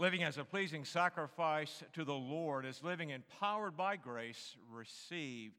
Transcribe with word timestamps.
Living 0.00 0.22
as 0.22 0.38
a 0.38 0.44
pleasing 0.44 0.84
sacrifice 0.84 1.82
to 1.92 2.04
the 2.04 2.14
Lord 2.14 2.64
is 2.64 2.84
living 2.84 3.10
empowered 3.10 3.76
by 3.76 3.96
grace, 3.96 4.54
received 4.70 5.56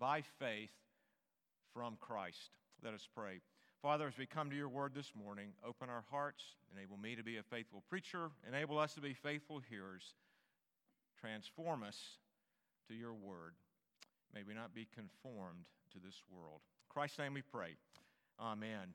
by 0.00 0.22
faith 0.40 0.72
from 1.72 1.96
Christ. 2.00 2.50
Let 2.82 2.94
us 2.94 3.08
pray. 3.14 3.40
Father, 3.80 4.08
as 4.08 4.18
we 4.18 4.26
come 4.26 4.50
to 4.50 4.56
your 4.56 4.68
word 4.68 4.92
this 4.92 5.12
morning, 5.14 5.50
open 5.64 5.88
our 5.88 6.02
hearts, 6.10 6.42
enable 6.76 6.96
me 6.96 7.14
to 7.14 7.22
be 7.22 7.36
a 7.36 7.44
faithful 7.44 7.84
preacher, 7.88 8.30
enable 8.48 8.76
us 8.76 8.94
to 8.94 9.00
be 9.00 9.14
faithful 9.14 9.60
hearers, 9.70 10.14
transform 11.20 11.84
us 11.84 11.96
to 12.88 12.94
your 12.94 13.14
word. 13.14 13.54
May 14.34 14.42
we 14.42 14.54
not 14.54 14.74
be 14.74 14.88
conformed 14.92 15.66
to 15.92 16.00
this 16.04 16.22
world. 16.28 16.58
In 16.58 16.92
Christ's 16.92 17.20
name 17.20 17.34
we 17.34 17.42
pray. 17.42 17.76
Amen. 18.40 18.94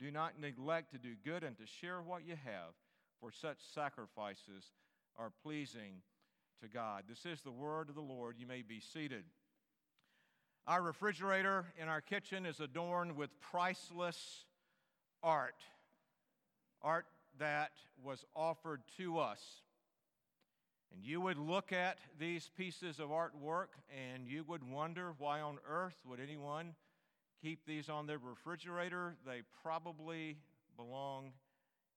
Do 0.00 0.10
not 0.10 0.40
neglect 0.40 0.92
to 0.92 0.98
do 0.98 1.14
good 1.24 1.44
and 1.44 1.56
to 1.58 1.66
share 1.66 2.00
what 2.00 2.26
you 2.26 2.34
have, 2.44 2.72
for 3.20 3.30
such 3.30 3.58
sacrifices 3.74 4.72
are 5.18 5.30
pleasing 5.42 6.02
to 6.62 6.68
God. 6.68 7.04
This 7.08 7.26
is 7.26 7.42
the 7.42 7.50
word 7.50 7.90
of 7.90 7.94
the 7.94 8.00
Lord. 8.00 8.36
You 8.38 8.46
may 8.46 8.62
be 8.62 8.80
seated. 8.80 9.24
Our 10.66 10.82
refrigerator 10.82 11.66
in 11.80 11.88
our 11.88 12.00
kitchen 12.00 12.46
is 12.46 12.60
adorned 12.60 13.16
with 13.16 13.38
priceless 13.40 14.44
art, 15.22 15.56
art 16.82 17.06
that 17.38 17.72
was 18.02 18.24
offered 18.34 18.82
to 18.96 19.18
us. 19.18 19.40
And 20.92 21.04
you 21.04 21.20
would 21.20 21.38
look 21.38 21.72
at 21.72 21.98
these 22.18 22.50
pieces 22.56 22.98
of 22.98 23.10
artwork 23.10 23.68
and 23.90 24.26
you 24.26 24.44
would 24.44 24.64
wonder 24.64 25.14
why 25.18 25.40
on 25.40 25.58
earth 25.68 25.96
would 26.04 26.20
anyone 26.20 26.74
keep 27.42 27.66
these 27.66 27.88
on 27.88 28.06
their 28.06 28.18
refrigerator. 28.18 29.16
They 29.26 29.42
probably 29.62 30.36
belong 30.76 31.32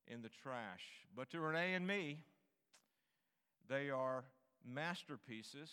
in 0.08 0.22
the 0.22 0.30
trash. 0.30 0.82
But 1.16 1.30
to 1.32 1.40
Renee 1.40 1.74
and 1.74 1.86
me, 1.86 2.20
they 3.70 3.90
are 3.90 4.26
masterpieces 4.66 5.70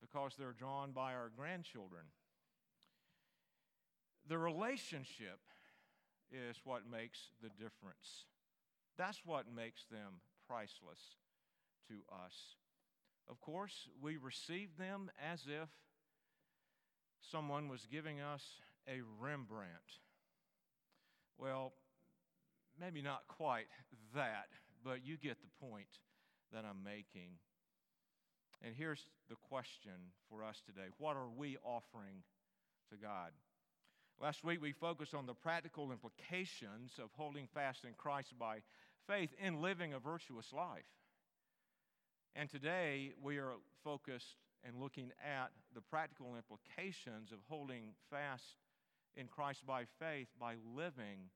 because 0.00 0.32
they're 0.38 0.52
drawn 0.52 0.92
by 0.92 1.14
our 1.14 1.30
grandchildren. 1.36 2.02
The 4.28 4.38
relationship 4.38 5.40
is 6.30 6.56
what 6.64 6.82
makes 6.90 7.18
the 7.42 7.48
difference. 7.48 8.26
That's 8.98 9.20
what 9.24 9.44
makes 9.54 9.84
them 9.84 10.20
priceless 10.48 11.00
to 11.88 11.94
us. 12.12 12.34
Of 13.28 13.40
course, 13.40 13.88
we 14.00 14.16
receive 14.16 14.76
them 14.78 15.10
as 15.32 15.42
if 15.46 15.68
someone 17.30 17.68
was 17.68 17.86
giving 17.90 18.20
us 18.20 18.42
a 18.88 19.00
Rembrandt. 19.20 20.00
Well, 21.38 21.72
maybe 22.80 23.02
not 23.02 23.22
quite 23.28 23.66
that, 24.14 24.48
but 24.84 25.04
you 25.04 25.16
get 25.16 25.38
the 25.40 25.66
point 25.66 25.88
that 26.52 26.64
I'm 26.64 26.82
making. 26.84 27.38
And 28.64 28.74
here's 28.74 29.02
the 29.28 29.36
question 29.48 30.12
for 30.30 30.44
us 30.44 30.62
today 30.64 30.88
What 30.98 31.16
are 31.16 31.28
we 31.28 31.56
offering 31.64 32.22
to 32.90 32.96
God? 32.96 33.32
Last 34.20 34.44
week 34.44 34.62
we 34.62 34.72
focused 34.72 35.14
on 35.14 35.26
the 35.26 35.34
practical 35.34 35.92
implications 35.92 36.92
of 37.02 37.10
holding 37.12 37.48
fast 37.52 37.84
in 37.84 37.92
Christ 37.98 38.32
by 38.38 38.62
faith 39.06 39.30
in 39.38 39.60
living 39.60 39.92
a 39.92 39.98
virtuous 39.98 40.52
life. 40.54 40.86
And 42.34 42.48
today 42.48 43.12
we 43.22 43.36
are 43.36 43.52
focused 43.84 44.36
and 44.66 44.80
looking 44.80 45.12
at 45.24 45.50
the 45.74 45.80
practical 45.80 46.34
implications 46.34 47.30
of 47.30 47.38
holding 47.48 47.94
fast 48.10 48.56
in 49.16 49.28
Christ 49.28 49.64
by 49.66 49.84
faith 49.98 50.28
by 50.40 50.54
living 50.74 51.30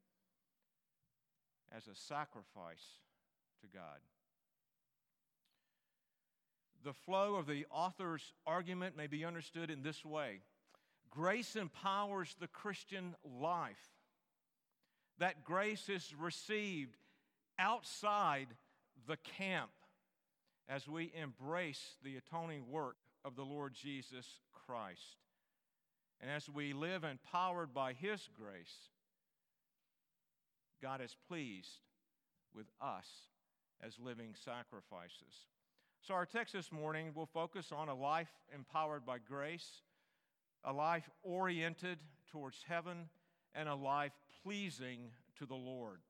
as 1.75 1.87
a 1.87 1.95
sacrifice 1.95 2.99
to 3.61 3.69
God. 3.73 4.01
The 6.83 6.93
flow 6.93 7.37
of 7.37 7.47
the 7.47 7.67
author's 7.71 8.33
argument 8.47 8.97
may 8.97 9.07
be 9.07 9.25
understood 9.25 9.71
in 9.71 9.83
this 9.83 10.05
way 10.05 10.41
Grace 11.11 11.57
empowers 11.57 12.37
the 12.39 12.47
Christian 12.47 13.15
life. 13.25 13.91
That 15.19 15.45
grace 15.45 15.89
is 15.89 16.15
received 16.19 16.97
outside 17.59 18.47
the 19.07 19.19
camp 19.37 19.71
as 20.69 20.89
we 20.89 21.13
embrace 21.21 21.97
the 22.03 22.17
atoning 22.17 22.71
work 22.71 22.97
of 23.25 23.37
the 23.37 23.45
Lord 23.45 23.75
Jesus 23.75 24.27
Christ. 24.67 25.17
And 26.21 26.31
as 26.31 26.49
we 26.49 26.73
live 26.73 27.05
empowered 27.05 27.73
by 27.73 27.93
His 27.93 28.29
grace, 28.39 28.91
God 30.83 31.01
is 31.01 31.17
pleased 31.29 31.81
with 32.55 32.67
us 32.81 33.07
as 33.83 33.99
living 33.99 34.35
sacrifices. 34.45 35.47
So, 36.03 36.15
our 36.15 36.27
text 36.27 36.55
this 36.55 36.73
morning 36.73 37.13
will 37.15 37.27
focus 37.27 37.73
on 37.73 37.89
a 37.89 37.95
life 37.95 38.31
empowered 38.55 39.05
by 39.05 39.19
grace, 39.19 39.83
a 40.65 40.73
life 40.73 41.09
oriented 41.23 41.99
towards 42.33 42.65
heaven, 42.67 43.09
and 43.55 43.69
a 43.69 43.75
life 43.75 44.13
pleasing 44.43 45.11
to 45.39 45.47
the 45.47 45.55
Lord. 45.55 46.01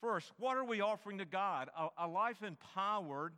First, 0.00 0.32
what 0.38 0.56
are 0.56 0.64
we 0.64 0.80
offering 0.80 1.18
to 1.18 1.24
God? 1.24 1.68
A, 1.78 2.06
a 2.06 2.08
life 2.08 2.42
empowered 2.42 3.34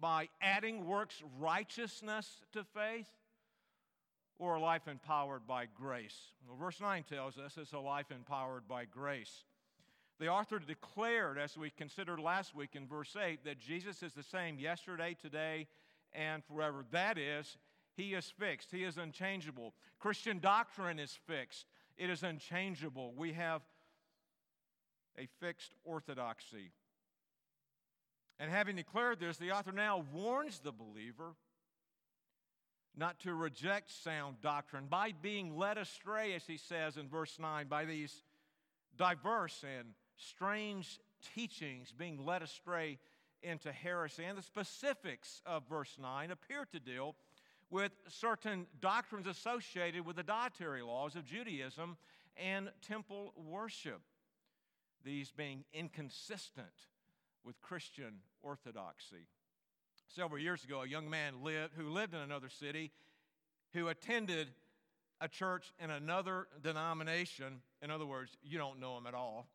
by 0.00 0.28
adding 0.40 0.86
works 0.86 1.22
righteousness 1.38 2.42
to 2.52 2.64
faith 2.64 3.08
or 4.38 4.56
a 4.56 4.60
life 4.60 4.88
empowered 4.88 5.46
by 5.46 5.66
grace? 5.74 6.16
Well, 6.46 6.56
verse 6.56 6.80
9 6.80 7.04
tells 7.04 7.38
us 7.38 7.56
it's 7.56 7.72
a 7.72 7.78
life 7.78 8.10
empowered 8.10 8.68
by 8.68 8.84
grace. 8.84 9.44
The 10.18 10.28
author 10.28 10.58
declared, 10.58 11.38
as 11.38 11.58
we 11.58 11.70
considered 11.70 12.18
last 12.18 12.54
week 12.54 12.70
in 12.74 12.86
verse 12.86 13.14
8, 13.20 13.44
that 13.44 13.58
Jesus 13.58 14.02
is 14.02 14.14
the 14.14 14.22
same 14.22 14.58
yesterday, 14.58 15.14
today, 15.20 15.66
and 16.14 16.42
forever. 16.44 16.84
That 16.90 17.18
is, 17.18 17.58
he 17.96 18.14
is 18.14 18.32
fixed, 18.38 18.70
he 18.70 18.84
is 18.84 18.96
unchangeable. 18.96 19.74
Christian 19.98 20.38
doctrine 20.38 20.98
is 20.98 21.18
fixed, 21.26 21.66
it 21.96 22.08
is 22.08 22.22
unchangeable. 22.22 23.12
We 23.16 23.34
have 23.34 23.62
a 25.18 25.26
fixed 25.40 25.72
orthodoxy. 25.84 26.72
And 28.38 28.50
having 28.50 28.76
declared 28.76 29.18
this, 29.18 29.38
the 29.38 29.52
author 29.52 29.72
now 29.72 30.04
warns 30.12 30.58
the 30.58 30.72
believer 30.72 31.34
not 32.96 33.20
to 33.20 33.34
reject 33.34 33.90
sound 33.90 34.40
doctrine 34.40 34.86
by 34.88 35.12
being 35.12 35.56
led 35.56 35.78
astray, 35.78 36.34
as 36.34 36.44
he 36.46 36.56
says 36.56 36.96
in 36.96 37.08
verse 37.08 37.38
9, 37.38 37.66
by 37.66 37.84
these 37.84 38.22
diverse 38.96 39.64
and 39.78 39.88
strange 40.16 40.98
teachings, 41.34 41.92
being 41.96 42.24
led 42.24 42.42
astray 42.42 42.98
into 43.42 43.70
heresy. 43.70 44.24
And 44.24 44.38
the 44.38 44.42
specifics 44.42 45.42
of 45.44 45.68
verse 45.68 45.96
9 46.00 46.30
appear 46.30 46.66
to 46.72 46.80
deal 46.80 47.16
with 47.70 47.92
certain 48.08 48.66
doctrines 48.80 49.26
associated 49.26 50.06
with 50.06 50.16
the 50.16 50.22
dietary 50.22 50.82
laws 50.82 51.16
of 51.16 51.24
Judaism 51.26 51.96
and 52.36 52.70
temple 52.86 53.32
worship, 53.36 54.00
these 55.04 55.30
being 55.30 55.64
inconsistent 55.72 56.66
with 57.46 57.60
Christian 57.62 58.18
orthodoxy. 58.42 59.28
Several 60.08 60.40
years 60.40 60.64
ago, 60.64 60.82
a 60.82 60.88
young 60.88 61.08
man 61.08 61.42
lived, 61.42 61.74
who 61.76 61.88
lived 61.88 62.12
in 62.12 62.20
another 62.20 62.48
city 62.48 62.90
who 63.72 63.88
attended 63.88 64.48
a 65.20 65.28
church 65.28 65.72
in 65.78 65.90
another 65.90 66.48
denomination. 66.62 67.60
In 67.82 67.90
other 67.90 68.04
words, 68.04 68.36
you 68.42 68.58
don't 68.58 68.80
know 68.80 68.96
him 68.98 69.06
at 69.06 69.14
all. 69.14 69.46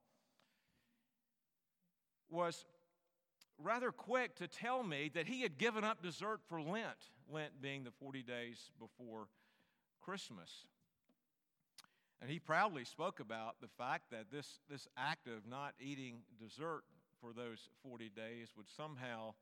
Was 2.30 2.66
rather 3.58 3.92
quick 3.92 4.36
to 4.38 4.48
tell 4.48 4.84
me 4.84 5.12
that 5.14 5.28
he 5.28 5.42
had 5.42 5.58
given 5.58 5.84
up 5.84 6.02
dessert 6.02 6.40
for 6.48 6.62
Lent, 6.62 7.10
Lent 7.32 7.62
being 7.62 7.84
the 7.84 7.92
40 7.92 8.24
days 8.24 8.72
before 8.80 9.28
Christmas. 10.02 10.66
And 12.22 12.30
he 12.30 12.40
proudly 12.40 12.86
spoke 12.86 13.20
about 13.20 13.56
the 13.62 13.68
fact 13.68 14.12
that 14.12 14.32
this, 14.32 14.60
this 14.70 14.88
act 14.96 15.28
of 15.28 15.48
not 15.48 15.74
eating 15.80 16.22
dessert 16.40 16.84
for 17.22 17.34
those 17.34 17.70
40 17.84 18.10
days 18.10 18.50
would 18.58 18.68
somehow 18.68 19.34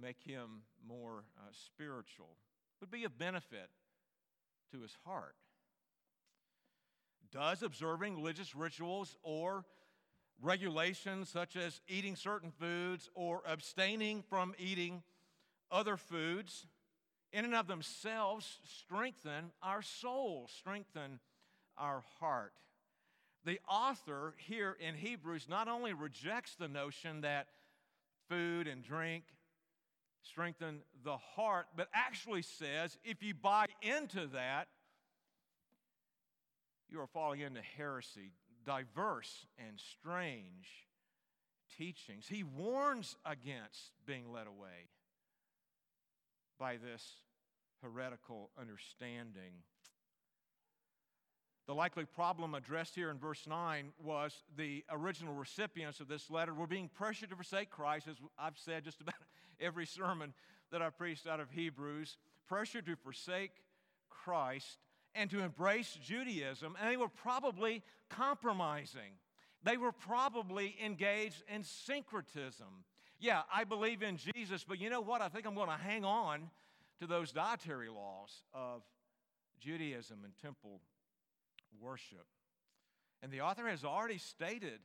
make 0.00 0.20
him 0.22 0.62
more 0.86 1.24
uh, 1.38 1.50
spiritual, 1.52 2.36
would 2.80 2.90
be 2.90 3.04
of 3.04 3.18
benefit 3.18 3.70
to 4.70 4.82
his 4.82 4.96
heart. 5.04 5.34
Does 7.32 7.62
observing 7.62 8.16
religious 8.16 8.54
rituals 8.54 9.16
or 9.22 9.64
regulations 10.40 11.30
such 11.30 11.56
as 11.56 11.80
eating 11.88 12.14
certain 12.14 12.50
foods 12.50 13.08
or 13.14 13.42
abstaining 13.46 14.22
from 14.22 14.54
eating 14.58 15.02
other 15.70 15.96
foods 15.96 16.66
in 17.32 17.44
and 17.44 17.54
of 17.54 17.66
themselves 17.66 18.60
strengthen 18.64 19.50
our 19.62 19.82
soul, 19.82 20.48
strengthen 20.58 21.20
our 21.76 22.02
heart. 22.20 22.52
The 23.46 23.60
author 23.68 24.34
here 24.38 24.76
in 24.80 24.96
Hebrews 24.96 25.46
not 25.48 25.68
only 25.68 25.92
rejects 25.92 26.56
the 26.56 26.66
notion 26.66 27.20
that 27.20 27.46
food 28.28 28.66
and 28.66 28.82
drink 28.82 29.22
strengthen 30.22 30.80
the 31.04 31.16
heart, 31.16 31.68
but 31.76 31.88
actually 31.94 32.42
says 32.42 32.98
if 33.04 33.22
you 33.22 33.34
buy 33.34 33.66
into 33.82 34.26
that, 34.32 34.66
you 36.90 37.00
are 37.00 37.06
falling 37.06 37.40
into 37.40 37.60
heresy, 37.60 38.32
diverse 38.64 39.46
and 39.58 39.78
strange 39.78 40.88
teachings. 41.78 42.26
He 42.28 42.42
warns 42.42 43.14
against 43.24 43.92
being 44.06 44.32
led 44.32 44.48
away 44.48 44.90
by 46.58 46.78
this 46.78 47.22
heretical 47.80 48.50
understanding. 48.58 49.62
The 51.66 51.74
likely 51.74 52.04
problem 52.04 52.54
addressed 52.54 52.94
here 52.94 53.10
in 53.10 53.18
verse 53.18 53.44
9 53.46 53.92
was 54.02 54.32
the 54.56 54.84
original 54.88 55.34
recipients 55.34 55.98
of 55.98 56.06
this 56.06 56.30
letter 56.30 56.54
were 56.54 56.68
being 56.68 56.88
pressured 56.88 57.30
to 57.30 57.34
forsake 57.34 57.70
Christ, 57.70 58.06
as 58.08 58.16
I've 58.38 58.56
said 58.56 58.84
just 58.84 59.00
about 59.00 59.16
every 59.60 59.84
sermon 59.84 60.32
that 60.70 60.80
I've 60.80 60.96
preached 60.96 61.26
out 61.26 61.40
of 61.40 61.50
Hebrews, 61.50 62.18
pressured 62.46 62.86
to 62.86 62.94
forsake 62.94 63.50
Christ 64.08 64.78
and 65.16 65.28
to 65.30 65.42
embrace 65.42 65.98
Judaism, 66.00 66.76
and 66.80 66.88
they 66.88 66.96
were 66.96 67.08
probably 67.08 67.82
compromising. 68.10 69.18
They 69.64 69.76
were 69.76 69.92
probably 69.92 70.76
engaged 70.84 71.42
in 71.52 71.64
syncretism. 71.64 72.84
Yeah, 73.18 73.42
I 73.52 73.64
believe 73.64 74.02
in 74.02 74.18
Jesus, 74.18 74.62
but 74.62 74.78
you 74.78 74.88
know 74.88 75.00
what? 75.00 75.20
I 75.20 75.28
think 75.28 75.46
I'm 75.46 75.54
going 75.54 75.70
to 75.70 75.76
hang 75.76 76.04
on 76.04 76.50
to 77.00 77.08
those 77.08 77.32
dietary 77.32 77.88
laws 77.88 78.44
of 78.54 78.82
Judaism 79.58 80.18
and 80.22 80.32
temple 80.40 80.80
worship. 81.80 82.26
And 83.22 83.32
the 83.32 83.40
author 83.40 83.68
has 83.68 83.84
already 83.84 84.18
stated 84.18 84.80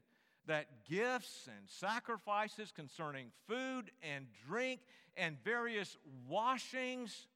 that 0.47 0.85
gifts 0.89 1.47
and 1.47 1.69
sacrifices 1.69 2.71
concerning 2.71 3.27
food 3.47 3.91
and 4.01 4.25
drink 4.47 4.81
and 5.15 5.37
various 5.43 5.97
washings 6.27 7.27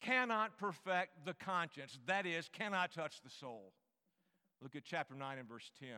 cannot 0.00 0.58
perfect 0.58 1.24
the 1.24 1.34
conscience. 1.34 1.98
That 2.06 2.26
is, 2.26 2.48
cannot 2.52 2.92
touch 2.92 3.20
the 3.22 3.30
soul. 3.30 3.72
Look 4.62 4.76
at 4.76 4.84
chapter 4.84 5.14
9 5.14 5.38
and 5.38 5.48
verse 5.48 5.70
10. 5.80 5.88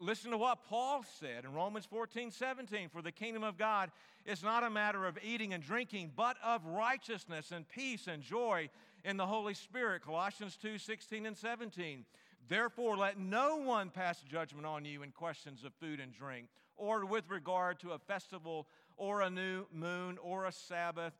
Listen 0.00 0.32
to 0.32 0.38
what 0.38 0.64
Paul 0.64 1.04
said 1.20 1.44
in 1.44 1.52
Romans 1.52 1.86
14, 1.86 2.30
17. 2.30 2.88
For 2.88 3.00
the 3.00 3.12
kingdom 3.12 3.44
of 3.44 3.56
God 3.56 3.90
is 4.24 4.42
not 4.42 4.64
a 4.64 4.70
matter 4.70 5.06
of 5.06 5.18
eating 5.22 5.54
and 5.54 5.62
drinking, 5.62 6.12
but 6.16 6.36
of 6.44 6.64
righteousness 6.66 7.52
and 7.52 7.68
peace 7.68 8.06
and 8.06 8.22
joy 8.22 8.70
in 9.04 9.16
the 9.16 9.26
Holy 9.26 9.54
Spirit. 9.54 10.02
Colossians 10.02 10.56
2, 10.56 10.78
16 10.78 11.26
and 11.26 11.36
17. 11.36 12.04
Therefore, 12.48 12.96
let 12.96 13.18
no 13.18 13.56
one 13.56 13.90
pass 13.90 14.20
judgment 14.20 14.66
on 14.66 14.84
you 14.84 15.02
in 15.02 15.10
questions 15.10 15.64
of 15.64 15.72
food 15.74 16.00
and 16.00 16.12
drink, 16.12 16.48
or 16.76 17.06
with 17.06 17.28
regard 17.28 17.80
to 17.80 17.92
a 17.92 17.98
festival, 17.98 18.66
or 18.96 19.22
a 19.22 19.30
new 19.30 19.66
moon, 19.72 20.18
or 20.18 20.44
a 20.46 20.52
Sabbath 20.52 21.14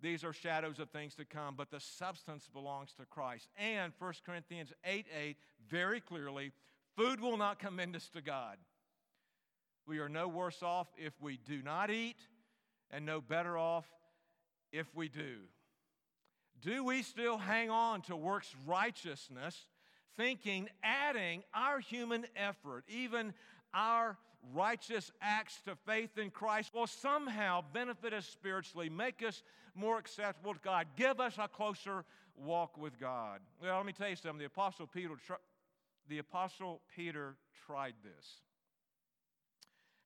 these 0.00 0.24
are 0.24 0.32
shadows 0.32 0.78
of 0.78 0.90
things 0.90 1.14
to 1.14 1.24
come, 1.24 1.54
but 1.56 1.70
the 1.70 1.80
substance 1.80 2.48
belongs 2.52 2.92
to 2.94 3.06
Christ. 3.06 3.48
And 3.56 3.92
1 3.98 4.12
Corinthians 4.24 4.72
8 4.84 5.06
8, 5.14 5.36
very 5.68 6.00
clearly, 6.00 6.52
food 6.96 7.20
will 7.20 7.36
not 7.36 7.58
commend 7.58 7.96
us 7.96 8.08
to 8.10 8.20
God. 8.20 8.58
We 9.86 9.98
are 9.98 10.08
no 10.08 10.28
worse 10.28 10.62
off 10.62 10.88
if 10.98 11.14
we 11.20 11.38
do 11.38 11.62
not 11.62 11.90
eat, 11.90 12.18
and 12.90 13.06
no 13.06 13.20
better 13.20 13.56
off 13.56 13.86
if 14.70 14.86
we 14.94 15.08
do. 15.08 15.38
Do 16.62 16.84
we 16.84 17.02
still 17.02 17.38
hang 17.38 17.70
on 17.70 18.02
to 18.02 18.16
works 18.16 18.54
righteousness, 18.66 19.66
thinking 20.16 20.68
adding 20.82 21.42
our 21.54 21.80
human 21.80 22.26
effort, 22.36 22.84
even 22.88 23.34
our 23.74 24.16
righteous 24.54 25.10
acts 25.20 25.60
to 25.64 25.76
faith 25.86 26.18
in 26.18 26.30
Christ 26.30 26.72
will 26.74 26.86
somehow 26.86 27.62
benefit 27.72 28.12
us 28.12 28.26
spiritually, 28.26 28.88
make 28.88 29.22
us 29.22 29.42
more 29.74 29.98
acceptable 29.98 30.54
to 30.54 30.60
God, 30.60 30.86
give 30.96 31.20
us 31.20 31.34
a 31.38 31.48
closer 31.48 32.04
walk 32.36 32.78
with 32.78 32.98
God. 32.98 33.40
Well, 33.62 33.76
let 33.76 33.86
me 33.86 33.92
tell 33.92 34.08
you 34.08 34.16
something. 34.16 34.38
The 34.38 34.46
Apostle 34.46 34.86
Peter, 34.86 35.14
the 36.08 36.18
Apostle 36.18 36.80
Peter 36.94 37.36
tried 37.66 37.94
this. 38.02 38.40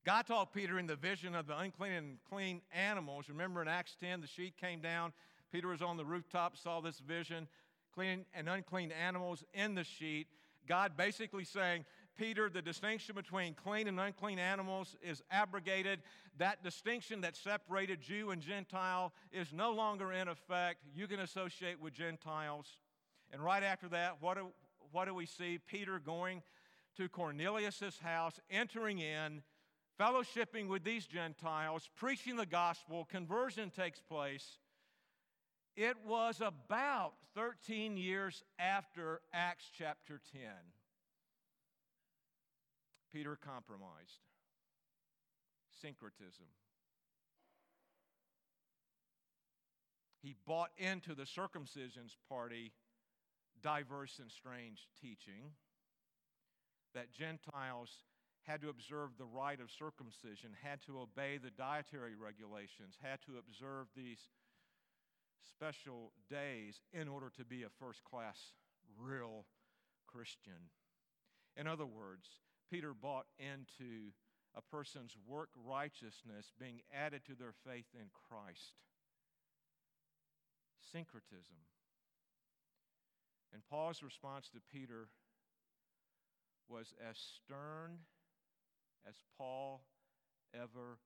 God 0.04 0.26
told 0.26 0.52
Peter 0.52 0.78
in 0.78 0.86
the 0.86 0.96
vision 0.96 1.34
of 1.34 1.46
the 1.46 1.58
unclean 1.58 1.92
and 1.92 2.18
clean 2.28 2.62
animals. 2.72 3.26
Remember 3.28 3.60
in 3.60 3.68
Acts 3.68 3.96
10, 4.00 4.22
the 4.22 4.26
sheet 4.26 4.56
came 4.56 4.80
down. 4.80 5.12
Peter 5.52 5.68
was 5.68 5.82
on 5.82 5.96
the 5.96 6.04
rooftop, 6.04 6.56
saw 6.56 6.80
this 6.80 6.98
vision, 6.98 7.48
clean 7.94 8.24
and 8.34 8.48
unclean 8.48 8.92
animals 8.92 9.44
in 9.52 9.74
the 9.74 9.84
sheet. 9.84 10.28
God 10.68 10.96
basically 10.96 11.44
saying, 11.44 11.84
Peter, 12.16 12.50
the 12.50 12.62
distinction 12.62 13.14
between 13.14 13.54
clean 13.54 13.88
and 13.88 13.98
unclean 13.98 14.38
animals 14.38 14.96
is 15.02 15.22
abrogated. 15.30 16.00
That 16.38 16.62
distinction 16.62 17.22
that 17.22 17.36
separated 17.36 18.00
Jew 18.00 18.30
and 18.30 18.42
Gentile 18.42 19.12
is 19.32 19.52
no 19.52 19.72
longer 19.72 20.12
in 20.12 20.28
effect. 20.28 20.80
You 20.94 21.06
can 21.06 21.20
associate 21.20 21.80
with 21.80 21.94
Gentiles. 21.94 22.78
And 23.32 23.42
right 23.42 23.62
after 23.62 23.88
that, 23.88 24.18
what 24.20 24.36
do, 24.36 24.48
what 24.92 25.06
do 25.06 25.14
we 25.14 25.26
see? 25.26 25.58
Peter 25.66 25.98
going 25.98 26.42
to 26.96 27.08
Cornelius' 27.08 27.98
house, 28.02 28.38
entering 28.50 28.98
in, 28.98 29.42
fellowshipping 29.98 30.68
with 30.68 30.84
these 30.84 31.06
Gentiles, 31.06 31.88
preaching 31.96 32.36
the 32.36 32.46
gospel, 32.46 33.06
conversion 33.10 33.70
takes 33.70 34.00
place. 34.00 34.58
It 35.76 35.96
was 36.06 36.40
about 36.40 37.12
13 37.34 37.96
years 37.96 38.42
after 38.58 39.20
Acts 39.32 39.70
chapter 39.76 40.20
10. 40.32 40.42
Peter 43.12 43.36
compromised. 43.36 44.20
Syncretism. 45.80 46.46
He 50.22 50.34
bought 50.46 50.70
into 50.76 51.14
the 51.14 51.24
circumcision's 51.24 52.16
party 52.28 52.72
diverse 53.62 54.18
and 54.20 54.30
strange 54.30 54.86
teaching 55.00 55.52
that 56.94 57.12
Gentiles 57.12 57.90
had 58.42 58.60
to 58.62 58.68
observe 58.68 59.10
the 59.16 59.24
rite 59.24 59.60
of 59.60 59.70
circumcision, 59.70 60.50
had 60.62 60.82
to 60.82 61.00
obey 61.00 61.38
the 61.38 61.50
dietary 61.50 62.14
regulations, 62.14 62.96
had 63.02 63.20
to 63.22 63.38
observe 63.38 63.86
these 63.94 64.28
special 65.48 66.12
days 66.28 66.80
in 66.92 67.08
order 67.08 67.30
to 67.36 67.44
be 67.44 67.62
a 67.62 67.68
first 67.78 68.04
class, 68.04 68.52
real 68.98 69.46
Christian. 70.06 70.70
In 71.56 71.66
other 71.66 71.86
words, 71.86 72.28
Peter 72.70 72.94
bought 72.94 73.26
into 73.38 74.12
a 74.56 74.62
person's 74.62 75.16
work 75.26 75.50
righteousness 75.64 76.52
being 76.58 76.80
added 76.92 77.24
to 77.26 77.34
their 77.34 77.54
faith 77.66 77.86
in 77.94 78.06
Christ. 78.28 78.74
Syncretism. 80.92 81.56
And 83.52 83.62
Paul's 83.68 84.02
response 84.02 84.48
to 84.50 84.60
Peter 84.72 85.08
was 86.68 86.94
as 87.08 87.16
stern 87.18 87.98
as 89.08 89.14
Paul 89.36 89.82
ever 90.54 90.98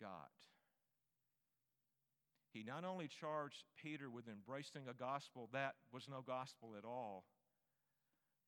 got. 0.00 0.30
He 2.56 2.64
not 2.64 2.84
only 2.84 3.06
charged 3.06 3.64
Peter 3.76 4.08
with 4.08 4.28
embracing 4.28 4.88
a 4.88 4.94
gospel 4.94 5.50
that 5.52 5.74
was 5.92 6.08
no 6.08 6.22
gospel 6.26 6.70
at 6.78 6.86
all, 6.86 7.24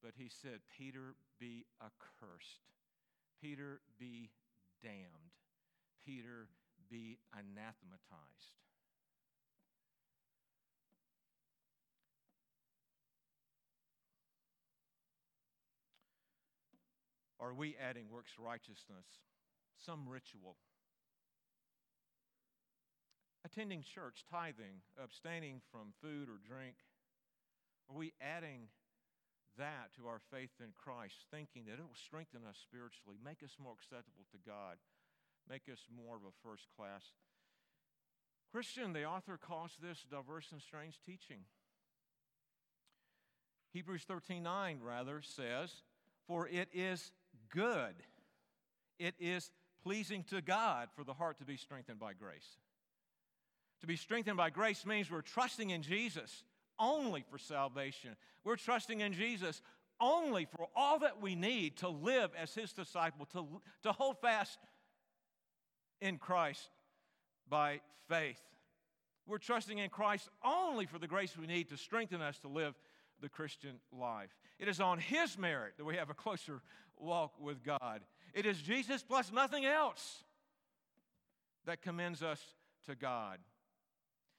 but 0.03 0.13
he 0.17 0.31
said, 0.31 0.61
Peter, 0.79 1.15
be 1.39 1.67
accursed. 1.79 2.65
Peter, 3.43 3.81
be 4.01 4.31
damned. 4.83 5.37
Peter, 6.07 6.49
be 6.91 7.19
anathematized. 7.35 8.57
Are 17.39 17.53
we 17.53 17.77
adding 17.77 18.07
works 18.11 18.33
righteousness, 18.39 19.05
some 19.85 20.09
ritual, 20.09 20.57
attending 23.45 23.83
church, 23.83 24.25
tithing, 24.31 24.83
abstaining 25.03 25.61
from 25.71 25.93
food 26.01 26.29
or 26.29 26.39
drink? 26.47 26.77
Are 27.91 27.97
we 27.97 28.13
adding 28.21 28.69
that 29.57 29.95
to 29.97 30.07
our 30.07 30.21
faith 30.31 30.55
in 30.61 30.73
Christ, 30.77 31.27
thinking 31.31 31.65
that 31.67 31.81
it 31.81 31.87
will 31.87 31.99
strengthen 32.07 32.43
us 32.49 32.57
spiritually, 32.63 33.19
make 33.25 33.43
us 33.43 33.57
more 33.59 33.73
acceptable 33.73 34.27
to 34.33 34.39
God, 34.47 34.79
make 35.49 35.69
us 35.73 35.81
more 35.91 36.17
of 36.17 36.23
a 36.23 36.35
first 36.43 36.69
class 36.77 37.03
Christian? 38.53 38.93
The 38.93 39.05
author 39.05 39.37
calls 39.37 39.77
this 39.81 40.05
diverse 40.11 40.53
and 40.53 40.63
strange 40.63 41.01
teaching. 41.05 41.45
Hebrews 43.73 44.05
13:9 44.05 44.81
rather 44.81 45.21
says, 45.21 45.83
"For 46.27 46.49
it 46.49 46.73
is 46.73 47.13
good. 47.51 48.05
It 48.99 49.15
is 49.21 49.51
pleasing 49.83 50.25
to 50.25 50.41
God 50.41 50.91
for 50.93 51.05
the 51.05 51.15
heart 51.15 51.39
to 51.39 51.45
be 51.45 51.57
strengthened 51.57 52.01
by 52.01 52.15
grace." 52.15 52.59
To 53.81 53.87
be 53.87 53.97
strengthened 53.97 54.37
by 54.37 54.51
grace 54.51 54.85
means 54.85 55.11
we're 55.11 55.21
trusting 55.21 55.71
in 55.71 55.83
Jesus 55.83 56.43
only 56.79 57.25
for 57.31 57.39
salvation. 57.39 58.17
We're 58.45 58.57
trusting 58.57 59.01
in 59.01 59.13
Jesus 59.13 59.63
only 60.01 60.45
for 60.45 60.69
all 60.77 61.01
that 61.01 61.21
we 61.21 61.35
need 61.35 61.77
to 61.79 61.89
live 61.89 62.31
as 62.41 62.55
his 62.55 62.73
disciple, 62.73 63.27
to, 63.33 63.47
to 63.83 63.93
hold 63.93 64.19
fast 64.21 64.59
in 66.01 66.19
Christ 66.19 66.69
by 67.49 67.81
faith. 68.09 68.41
We're 69.27 69.39
trusting 69.39 69.79
in 69.79 69.91
Christ 69.91 70.29
only 70.45 70.87
for 70.87 70.99
the 70.99 71.07
grace 71.07 71.37
we 71.37 71.47
need 71.47 71.69
to 71.69 71.77
strengthen 71.77 72.23
us 72.23 72.39
to 72.41 72.49
live 72.49 72.75
the 73.21 73.29
Christian 73.29 73.81
life. 73.93 74.31
It 74.59 74.69
is 74.69 74.81
on 74.81 74.99
his 74.99 75.37
merit 75.37 75.75
that 75.77 75.85
we 75.85 75.97
have 75.97 76.11
a 76.11 76.15
closer 76.15 76.63
walk 76.97 77.33
with 77.41 77.63
God. 77.65 78.01
It 78.35 78.47
is 78.47 78.61
Jesus 78.63 79.03
plus 79.03 79.33
nothing 79.33 79.65
else 79.65 80.23
that 81.67 81.83
commends 81.83 82.23
us 82.23 82.41
to 82.87 82.95
God. 82.95 83.39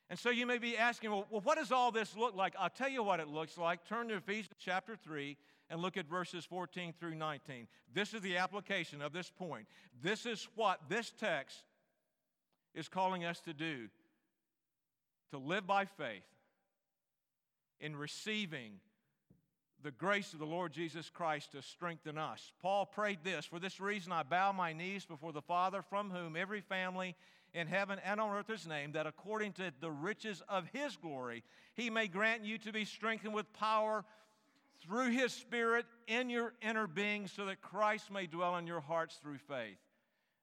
And 0.09 0.17
so 0.17 0.31
you 0.31 0.45
may 0.47 0.57
be 0.57 0.75
asking, 0.75 1.11
well, 1.11 1.27
what 1.29 1.57
does 1.57 1.71
all 1.71 1.91
this 1.91 2.15
look 2.15 2.35
like? 2.35 2.55
I'll 2.57 2.69
tell 2.69 2.89
you 2.89 3.03
what 3.03 3.19
it 3.19 3.27
looks 3.27 3.57
like. 3.57 3.85
Turn 3.87 4.07
to 4.07 4.15
Ephesians 4.15 4.55
chapter 4.59 4.95
3 4.95 5.37
and 5.69 5.81
look 5.81 5.97
at 5.97 6.07
verses 6.07 6.45
14 6.45 6.93
through 6.99 7.13
19. 7.15 7.67
This 7.93 8.15
is 8.15 8.21
the 8.21 8.37
application 8.37 9.01
of 9.03 9.13
this 9.13 9.29
point. 9.29 9.67
This 10.01 10.25
is 10.25 10.47
what 10.55 10.79
this 10.89 11.11
text 11.19 11.61
is 12.73 12.87
calling 12.87 13.23
us 13.23 13.39
to 13.41 13.53
do 13.53 13.87
to 15.29 15.37
live 15.37 15.67
by 15.67 15.85
faith 15.85 16.23
in 17.79 17.95
receiving 17.95 18.73
the 19.81 19.91
grace 19.91 20.33
of 20.33 20.39
the 20.39 20.45
Lord 20.45 20.73
Jesus 20.73 21.09
Christ 21.09 21.53
to 21.53 21.61
strengthen 21.61 22.17
us. 22.17 22.51
Paul 22.61 22.85
prayed 22.85 23.19
this 23.23 23.45
For 23.45 23.59
this 23.59 23.79
reason 23.79 24.11
I 24.11 24.23
bow 24.23 24.51
my 24.51 24.73
knees 24.73 25.05
before 25.05 25.31
the 25.31 25.41
Father, 25.41 25.81
from 25.81 26.09
whom 26.09 26.35
every 26.35 26.61
family 26.61 27.15
in 27.53 27.67
heaven 27.67 27.99
and 28.03 28.19
on 28.19 28.35
earth 28.35 28.47
his 28.47 28.67
name, 28.67 28.91
that 28.93 29.07
according 29.07 29.53
to 29.53 29.71
the 29.79 29.91
riches 29.91 30.41
of 30.47 30.65
his 30.71 30.95
glory, 30.95 31.43
he 31.73 31.89
may 31.89 32.07
grant 32.07 32.43
you 32.43 32.57
to 32.59 32.71
be 32.71 32.85
strengthened 32.85 33.33
with 33.33 33.51
power 33.53 34.05
through 34.81 35.09
his 35.09 35.33
Spirit 35.33 35.85
in 36.07 36.29
your 36.29 36.53
inner 36.61 36.87
being, 36.87 37.27
so 37.27 37.45
that 37.45 37.61
Christ 37.61 38.11
may 38.11 38.27
dwell 38.27 38.55
in 38.57 38.67
your 38.67 38.79
hearts 38.79 39.19
through 39.21 39.39
faith. 39.39 39.77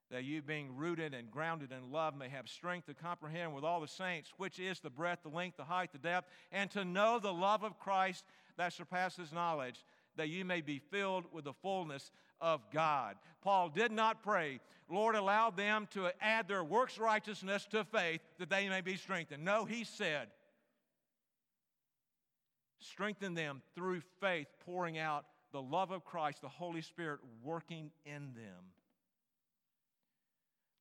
That 0.09 0.23
you, 0.23 0.41
being 0.41 0.75
rooted 0.75 1.13
and 1.13 1.29
grounded 1.29 1.71
in 1.71 1.91
love, 1.91 2.15
may 2.15 2.29
have 2.29 2.47
strength 2.47 2.85
to 2.87 2.93
comprehend 2.93 3.53
with 3.53 3.65
all 3.65 3.81
the 3.81 3.87
saints, 3.87 4.31
which 4.37 4.57
is 4.57 4.79
the 4.79 4.89
breadth, 4.89 5.23
the 5.23 5.29
length, 5.29 5.57
the 5.57 5.65
height, 5.65 5.91
the 5.91 5.97
depth, 5.97 6.29
and 6.51 6.71
to 6.71 6.85
know 6.85 7.19
the 7.19 7.33
love 7.33 7.63
of 7.63 7.77
Christ 7.77 8.23
that 8.57 8.73
surpasses 8.73 9.33
knowledge, 9.33 9.83
that 10.17 10.29
you 10.29 10.45
may 10.45 10.61
be 10.61 10.79
filled 10.91 11.25
with 11.31 11.45
the 11.45 11.53
fullness 11.53 12.11
of 12.41 12.61
God. 12.71 13.15
Paul 13.41 13.69
did 13.69 13.91
not 13.91 14.23
pray, 14.23 14.59
Lord, 14.89 15.15
allow 15.15 15.49
them 15.49 15.87
to 15.91 16.09
add 16.21 16.47
their 16.47 16.63
works 16.63 16.97
righteousness 16.97 17.65
to 17.71 17.83
faith 17.83 18.21
that 18.39 18.49
they 18.49 18.69
may 18.69 18.81
be 18.81 18.95
strengthened. 18.95 19.43
No, 19.43 19.65
he 19.65 19.83
said, 19.83 20.27
strengthen 22.79 23.33
them 23.33 23.61
through 23.75 24.01
faith, 24.21 24.47
pouring 24.65 24.97
out 24.97 25.25
the 25.51 25.61
love 25.61 25.91
of 25.91 26.05
Christ, 26.05 26.41
the 26.41 26.47
Holy 26.47 26.81
Spirit 26.81 27.19
working 27.43 27.91
in 28.05 28.33
them. 28.35 28.71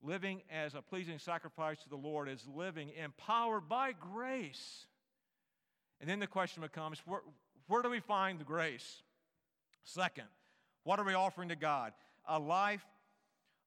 Living 0.02 0.42
as 0.50 0.74
a 0.74 0.82
pleasing 0.82 1.18
sacrifice 1.18 1.82
to 1.82 1.88
the 1.88 1.96
Lord 1.96 2.28
is 2.28 2.46
living 2.54 2.90
empowered 3.02 3.68
by 3.68 3.92
grace. 3.92 4.86
And 6.00 6.08
then 6.08 6.20
the 6.20 6.26
question 6.26 6.62
becomes 6.62 7.00
where, 7.06 7.22
where 7.66 7.82
do 7.82 7.90
we 7.90 8.00
find 8.00 8.38
the 8.38 8.44
grace? 8.44 9.02
Second, 9.86 10.26
what 10.82 10.98
are 10.98 11.04
we 11.04 11.14
offering 11.14 11.48
to 11.48 11.56
God? 11.56 11.92
A 12.28 12.38
life 12.38 12.84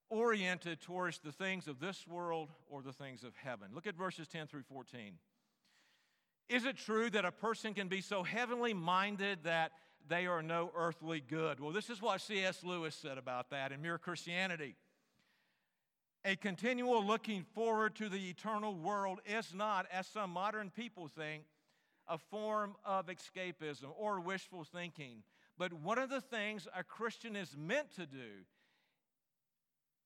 oriented 0.09 0.81
towards 0.81 1.19
the 1.19 1.31
things 1.31 1.67
of 1.67 1.79
this 1.79 2.05
world 2.07 2.49
or 2.69 2.81
the 2.81 2.91
things 2.91 3.23
of 3.23 3.33
heaven. 3.35 3.69
Look 3.73 3.87
at 3.87 3.95
verses 3.95 4.27
10 4.27 4.47
through 4.47 4.63
14. 4.63 5.13
Is 6.49 6.65
it 6.65 6.75
true 6.75 7.09
that 7.11 7.23
a 7.23 7.31
person 7.31 7.73
can 7.73 7.87
be 7.87 8.01
so 8.01 8.23
heavenly 8.23 8.73
minded 8.73 9.39
that 9.43 9.71
they 10.07 10.25
are 10.25 10.41
no 10.43 10.71
earthly 10.75 11.21
good? 11.21 11.59
Well, 11.59 11.71
this 11.71 11.89
is 11.89 12.01
what 12.01 12.19
C.S. 12.19 12.63
Lewis 12.65 12.95
said 12.95 13.17
about 13.17 13.49
that 13.51 13.71
in 13.71 13.81
Mere 13.81 13.97
Christianity. 13.97 14.75
A 16.25 16.35
continual 16.35 17.05
looking 17.05 17.45
forward 17.53 17.95
to 17.95 18.09
the 18.09 18.29
eternal 18.29 18.75
world 18.75 19.21
is 19.25 19.53
not, 19.53 19.85
as 19.89 20.05
some 20.05 20.31
modern 20.31 20.69
people 20.69 21.07
think, 21.07 21.43
a 22.09 22.17
form 22.17 22.75
of 22.83 23.05
escapism 23.05 23.85
or 23.97 24.19
wishful 24.19 24.65
thinking. 24.65 25.23
But 25.59 25.73
one 25.73 25.99
of 25.99 26.09
the 26.09 26.21
things 26.21 26.69
a 26.73 26.85
Christian 26.85 27.35
is 27.35 27.55
meant 27.57 27.93
to 27.97 28.05
do, 28.05 28.45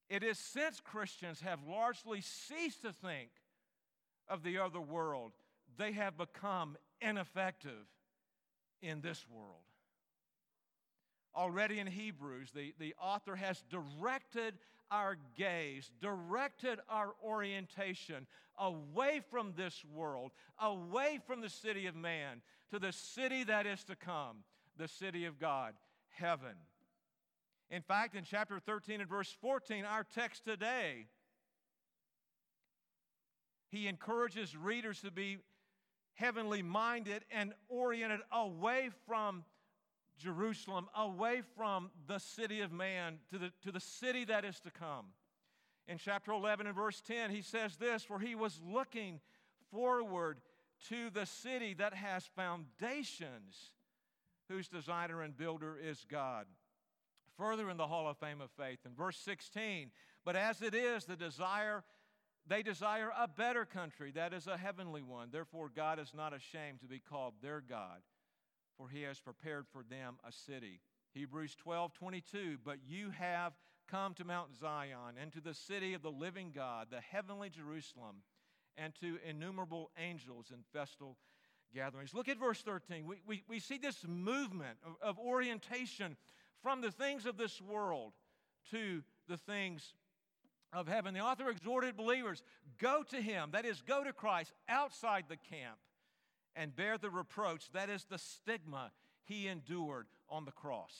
it 0.09 0.23
is 0.23 0.39
since 0.39 0.81
Christians 0.81 1.41
have 1.41 1.59
largely 1.67 2.21
ceased 2.21 2.81
to 2.81 2.91
think 2.91 3.29
of 4.27 4.41
the 4.41 4.57
other 4.57 4.81
world, 4.81 5.33
they 5.77 5.91
have 5.91 6.17
become 6.17 6.75
ineffective 7.01 7.85
in 8.81 9.01
this 9.01 9.25
world. 9.29 9.61
Already 11.35 11.79
in 11.79 11.87
Hebrews, 11.87 12.49
the, 12.53 12.73
the 12.79 12.95
author 12.99 13.35
has 13.35 13.63
directed 13.69 14.55
our 14.89 15.17
gaze, 15.35 15.91
directed 16.01 16.79
our 16.89 17.13
orientation 17.23 18.25
away 18.57 19.21
from 19.29 19.53
this 19.55 19.83
world, 19.93 20.31
away 20.59 21.19
from 21.27 21.41
the 21.41 21.49
city 21.49 21.85
of 21.85 21.95
man, 21.95 22.41
to 22.71 22.79
the 22.79 22.91
city 22.91 23.43
that 23.43 23.67
is 23.67 23.83
to 23.83 23.95
come, 23.95 24.37
the 24.77 24.87
city 24.87 25.25
of 25.25 25.39
God, 25.39 25.73
heaven. 26.09 26.55
In 27.69 27.81
fact, 27.81 28.15
in 28.15 28.23
chapter 28.23 28.59
13 28.59 29.01
and 29.01 29.09
verse 29.09 29.35
14, 29.41 29.85
our 29.85 30.03
text 30.03 30.45
today, 30.45 31.07
he 33.69 33.87
encourages 33.87 34.55
readers 34.55 35.01
to 35.01 35.11
be 35.11 35.37
heavenly 36.13 36.61
minded 36.61 37.25
and 37.31 37.53
oriented 37.69 38.19
away 38.31 38.89
from 39.07 39.43
Jerusalem, 40.17 40.87
away 40.95 41.41
from 41.57 41.89
the 42.07 42.19
city 42.19 42.61
of 42.61 42.71
man 42.71 43.17
to 43.31 43.39
the, 43.39 43.51
to 43.63 43.71
the 43.71 43.79
city 43.79 44.25
that 44.25 44.45
is 44.45 44.59
to 44.59 44.71
come. 44.71 45.07
In 45.87 45.97
chapter 45.97 46.31
11 46.31 46.67
and 46.67 46.75
verse 46.75 47.01
10, 47.01 47.31
he 47.31 47.41
says 47.41 47.75
this 47.77 48.03
For 48.03 48.19
he 48.19 48.35
was 48.35 48.61
looking 48.65 49.19
forward 49.71 50.39
to 50.89 51.09
the 51.09 51.25
city 51.25 51.73
that 51.73 51.93
has 51.93 52.25
foundations 52.35 53.73
whose 54.49 54.67
designer 54.67 55.21
and 55.21 55.37
builder 55.37 55.77
is 55.81 56.05
God. 56.09 56.45
Further 57.37 57.69
in 57.69 57.77
the 57.77 57.87
Hall 57.87 58.07
of 58.07 58.17
Fame 58.17 58.41
of 58.41 58.51
Faith, 58.51 58.79
in 58.85 58.93
verse 58.93 59.17
16, 59.17 59.91
but 60.25 60.35
as 60.35 60.61
it 60.61 60.75
is, 60.75 61.05
the 61.05 61.15
desire, 61.15 61.83
they 62.47 62.61
desire 62.61 63.11
a 63.17 63.27
better 63.27 63.65
country, 63.65 64.11
that 64.11 64.33
is 64.33 64.47
a 64.47 64.57
heavenly 64.57 65.01
one. 65.01 65.29
Therefore, 65.31 65.69
God 65.75 65.99
is 65.99 66.13
not 66.15 66.33
ashamed 66.33 66.81
to 66.81 66.87
be 66.87 66.99
called 66.99 67.33
their 67.41 67.61
God, 67.61 68.01
for 68.77 68.89
he 68.89 69.01
has 69.03 69.19
prepared 69.19 69.65
for 69.71 69.83
them 69.83 70.17
a 70.27 70.31
city. 70.31 70.79
Hebrews 71.13 71.55
12, 71.55 71.93
22, 71.93 72.57
but 72.63 72.77
you 72.87 73.11
have 73.11 73.53
come 73.89 74.13
to 74.15 74.25
Mount 74.25 74.55
Zion 74.55 75.15
and 75.19 75.31
to 75.33 75.41
the 75.41 75.53
city 75.53 75.93
of 75.93 76.01
the 76.01 76.11
living 76.11 76.51
God, 76.53 76.87
the 76.89 77.01
heavenly 77.01 77.49
Jerusalem, 77.49 78.23
and 78.77 78.93
to 79.01 79.19
innumerable 79.27 79.91
angels 79.97 80.47
in 80.51 80.63
festal 80.71 81.17
gatherings. 81.73 82.13
Look 82.13 82.29
at 82.29 82.39
verse 82.39 82.61
13. 82.61 83.05
We, 83.05 83.17
we, 83.27 83.43
we 83.47 83.59
see 83.59 83.77
this 83.77 84.05
movement 84.07 84.77
of, 84.85 84.95
of 85.01 85.19
orientation 85.19 86.15
from 86.61 86.81
the 86.81 86.91
things 86.91 87.25
of 87.25 87.37
this 87.37 87.61
world 87.61 88.13
to 88.71 89.03
the 89.27 89.37
things 89.37 89.93
of 90.71 90.87
heaven. 90.87 91.13
The 91.13 91.19
author 91.19 91.49
exhorted 91.49 91.95
believers 91.95 92.43
go 92.79 93.03
to 93.09 93.21
him, 93.21 93.49
that 93.51 93.65
is, 93.65 93.81
go 93.81 94.03
to 94.03 94.13
Christ 94.13 94.51
outside 94.67 95.25
the 95.29 95.37
camp 95.37 95.77
and 96.55 96.75
bear 96.75 96.97
the 96.97 97.09
reproach, 97.09 97.71
that 97.73 97.89
is, 97.89 98.05
the 98.05 98.17
stigma 98.17 98.91
he 99.25 99.47
endured 99.47 100.07
on 100.29 100.45
the 100.45 100.51
cross. 100.51 100.93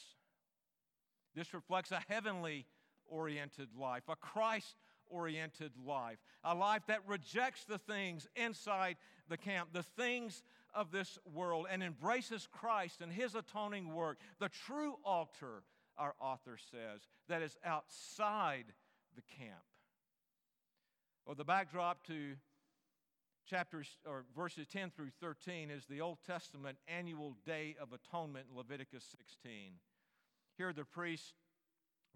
This 1.35 1.53
reflects 1.53 1.91
a 1.91 2.01
heavenly 2.07 2.65
oriented 3.07 3.69
life, 3.79 4.03
a 4.07 4.15
Christ 4.15 4.75
oriented 5.09 5.71
life, 5.85 6.17
a 6.43 6.55
life 6.55 6.83
that 6.87 7.07
rejects 7.07 7.65
the 7.65 7.77
things 7.77 8.27
inside 8.35 8.97
the 9.29 9.37
camp, 9.37 9.69
the 9.73 9.83
things 9.83 10.43
of 10.73 10.91
this 10.91 11.17
world, 11.33 11.67
and 11.69 11.83
embraces 11.83 12.47
Christ 12.51 13.01
and 13.01 13.11
his 13.11 13.35
atoning 13.35 13.93
work, 13.93 14.17
the 14.39 14.49
true 14.49 14.95
altar, 15.03 15.63
our 15.97 16.15
author 16.19 16.57
says, 16.71 17.01
that 17.29 17.41
is 17.41 17.57
outside 17.65 18.65
the 19.15 19.21
camp. 19.37 19.63
Well, 21.25 21.35
the 21.35 21.43
backdrop 21.43 22.05
to 22.07 22.35
chapters 23.45 23.97
or 24.05 24.25
verses 24.35 24.67
10 24.67 24.91
through 24.91 25.11
13 25.21 25.69
is 25.69 25.85
the 25.85 26.01
Old 26.01 26.17
Testament 26.25 26.77
annual 26.87 27.37
day 27.45 27.75
of 27.81 27.89
atonement 27.93 28.47
Leviticus 28.55 29.03
16. 29.17 29.73
Here 30.57 30.73
the 30.73 30.85
priests 30.85 31.33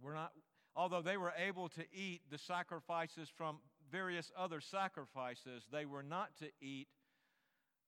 were 0.02 0.14
not 0.14 0.32
although 0.78 1.02
they 1.02 1.18
were 1.18 1.34
able 1.36 1.68
to 1.70 1.84
eat 1.92 2.22
the 2.30 2.38
sacrifices 2.38 3.30
from 3.36 3.58
various 3.92 4.32
other 4.38 4.62
sacrifices, 4.62 5.66
they 5.72 5.86
were 5.86 6.04
not 6.04 6.38
to 6.38 6.50
eat 6.62 6.88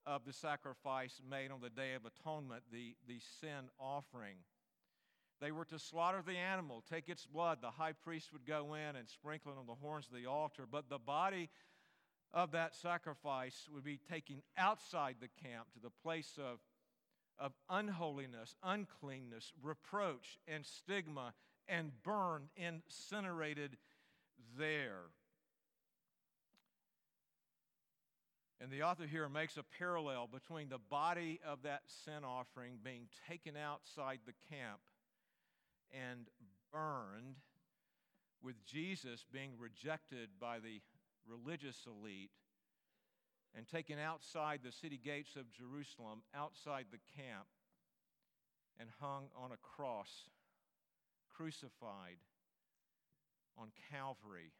of 0.09 0.25
the 0.25 0.33
sacrifice 0.33 1.21
made 1.29 1.51
on 1.51 1.61
the 1.61 1.69
Day 1.69 1.93
of 1.93 2.01
Atonement, 2.03 2.63
the, 2.71 2.95
the 3.07 3.19
sin 3.39 3.69
offering. 3.79 4.37
They 5.39 5.51
were 5.51 5.65
to 5.65 5.77
slaughter 5.77 6.23
the 6.25 6.35
animal, 6.35 6.83
take 6.89 7.07
its 7.07 7.27
blood. 7.27 7.59
The 7.61 7.69
high 7.69 7.91
priest 7.93 8.33
would 8.33 8.45
go 8.45 8.73
in 8.73 8.95
and 8.95 9.07
sprinkle 9.07 9.51
it 9.51 9.59
on 9.59 9.67
the 9.67 9.75
horns 9.75 10.07
of 10.07 10.19
the 10.19 10.27
altar, 10.27 10.63
but 10.69 10.89
the 10.89 10.97
body 10.97 11.49
of 12.33 12.51
that 12.51 12.75
sacrifice 12.75 13.67
would 13.71 13.83
be 13.83 13.99
taken 14.09 14.41
outside 14.57 15.17
the 15.21 15.47
camp 15.47 15.71
to 15.73 15.79
the 15.79 15.91
place 16.03 16.39
of, 16.39 16.57
of 17.37 17.53
unholiness, 17.69 18.55
uncleanness, 18.63 19.53
reproach, 19.61 20.39
and 20.47 20.65
stigma, 20.65 21.33
and 21.67 21.91
burned, 22.03 22.49
incinerated 22.57 23.77
there. 24.57 25.11
And 28.61 28.69
the 28.69 28.83
author 28.83 29.05
here 29.05 29.29
makes 29.29 29.55
a 29.55 29.63
parallel 29.77 30.27
between 30.27 30.67
the 30.67 30.79
body 30.89 31.39
of 31.47 31.61
that 31.63 31.83
sin 31.87 32.25
offering 32.25 32.79
being 32.83 33.07
taken 33.29 33.55
outside 33.55 34.19
the 34.25 34.33
camp 34.53 34.81
and 35.91 36.27
burned, 36.71 37.37
with 38.41 38.63
Jesus 38.65 39.25
being 39.31 39.51
rejected 39.57 40.29
by 40.39 40.59
the 40.59 40.81
religious 41.27 41.85
elite 41.87 42.31
and 43.55 43.67
taken 43.67 43.97
outside 43.97 44.59
the 44.63 44.71
city 44.71 44.99
gates 45.03 45.35
of 45.35 45.51
Jerusalem, 45.51 46.21
outside 46.35 46.85
the 46.91 46.99
camp, 47.15 47.47
and 48.79 48.89
hung 48.99 49.25
on 49.35 49.51
a 49.51 49.57
cross, 49.57 50.29
crucified 51.35 52.17
on 53.57 53.69
Calvary, 53.91 54.53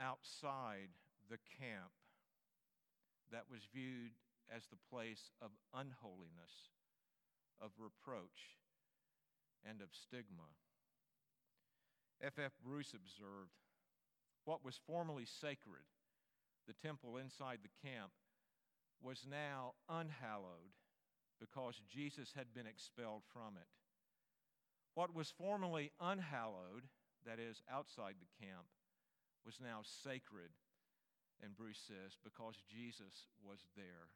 outside 0.00 0.88
the 1.30 1.38
camp 1.58 1.92
that 3.32 3.50
was 3.50 3.66
viewed 3.72 4.12
as 4.54 4.66
the 4.66 4.80
place 4.90 5.32
of 5.40 5.50
unholiness, 5.72 6.70
of 7.60 7.70
reproach, 7.78 8.60
and 9.64 9.80
of 9.80 9.88
stigma. 9.92 10.52
F. 12.22 12.38
F. 12.38 12.52
Bruce 12.62 12.94
observed 12.94 13.56
what 14.44 14.64
was 14.64 14.78
formerly 14.86 15.24
sacred, 15.24 15.86
the 16.66 16.74
temple 16.74 17.16
inside 17.16 17.58
the 17.62 17.88
camp, 17.88 18.12
was 19.02 19.26
now 19.28 19.74
unhallowed 19.88 20.76
because 21.40 21.80
Jesus 21.90 22.32
had 22.36 22.54
been 22.54 22.66
expelled 22.66 23.22
from 23.32 23.56
it. 23.56 23.66
What 24.94 25.14
was 25.14 25.32
formerly 25.36 25.90
unhallowed, 26.00 26.86
that 27.26 27.38
is, 27.40 27.62
outside 27.70 28.14
the 28.20 28.46
camp, 28.46 28.66
was 29.44 29.58
now 29.60 29.80
sacred 29.82 30.50
and 31.42 31.56
Bruce 31.56 31.80
says, 31.86 32.16
because 32.22 32.54
Jesus 32.70 33.26
was 33.44 33.58
there. 33.76 34.08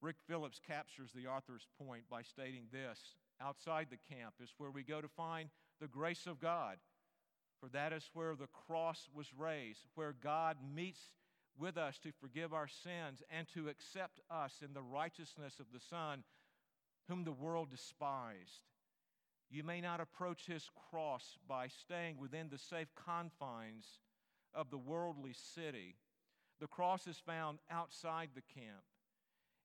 Rick 0.00 0.16
Phillips 0.26 0.60
captures 0.66 1.10
the 1.14 1.26
author's 1.26 1.66
point 1.78 2.04
by 2.10 2.22
stating 2.22 2.64
this 2.72 2.98
outside 3.40 3.88
the 3.90 4.14
camp 4.14 4.34
is 4.42 4.54
where 4.56 4.70
we 4.70 4.82
go 4.82 5.00
to 5.00 5.08
find 5.08 5.50
the 5.80 5.88
grace 5.88 6.26
of 6.26 6.40
God. 6.40 6.76
For 7.60 7.68
that 7.68 7.92
is 7.92 8.08
where 8.14 8.34
the 8.34 8.46
cross 8.46 9.08
was 9.14 9.26
raised, 9.36 9.80
where 9.94 10.14
God 10.22 10.56
meets 10.74 11.00
with 11.58 11.76
us 11.76 11.98
to 11.98 12.12
forgive 12.12 12.54
our 12.54 12.68
sins 12.68 13.22
and 13.30 13.46
to 13.48 13.68
accept 13.68 14.20
us 14.30 14.54
in 14.64 14.72
the 14.72 14.82
righteousness 14.82 15.60
of 15.60 15.66
the 15.72 15.80
Son, 15.80 16.24
whom 17.08 17.24
the 17.24 17.32
world 17.32 17.70
despised. 17.70 18.62
You 19.50 19.62
may 19.64 19.80
not 19.82 20.00
approach 20.00 20.46
his 20.46 20.70
cross 20.90 21.36
by 21.46 21.68
staying 21.68 22.16
within 22.16 22.48
the 22.50 22.58
safe 22.58 22.88
confines 22.94 23.98
of 24.54 24.70
the 24.70 24.78
worldly 24.78 25.34
city. 25.54 25.96
The 26.60 26.66
cross 26.66 27.06
is 27.06 27.18
found 27.24 27.58
outside 27.70 28.30
the 28.34 28.42
camp. 28.42 28.84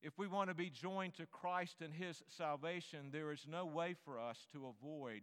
If 0.01 0.17
we 0.17 0.27
want 0.27 0.49
to 0.49 0.55
be 0.55 0.69
joined 0.69 1.15
to 1.15 1.25
Christ 1.25 1.77
and 1.81 1.93
His 1.93 2.23
salvation, 2.27 3.09
there 3.11 3.31
is 3.31 3.45
no 3.49 3.65
way 3.65 3.95
for 4.05 4.19
us 4.19 4.47
to 4.53 4.67
avoid 4.67 5.21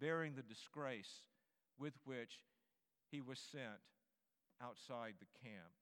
bearing 0.00 0.34
the 0.34 0.42
disgrace 0.42 1.22
with 1.78 1.94
which 2.04 2.40
He 3.10 3.20
was 3.20 3.38
sent 3.38 3.80
outside 4.62 5.14
the 5.18 5.48
camp. 5.48 5.72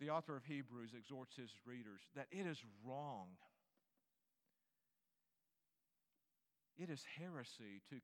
The 0.00 0.10
author 0.10 0.36
of 0.36 0.44
Hebrews 0.44 0.90
exhorts 0.96 1.34
his 1.36 1.50
readers 1.66 2.02
that 2.14 2.26
it 2.30 2.46
is 2.46 2.62
wrong. 2.86 3.26
It 6.76 6.90
is 6.90 7.02
heresy 7.18 7.82
to, 7.90 7.96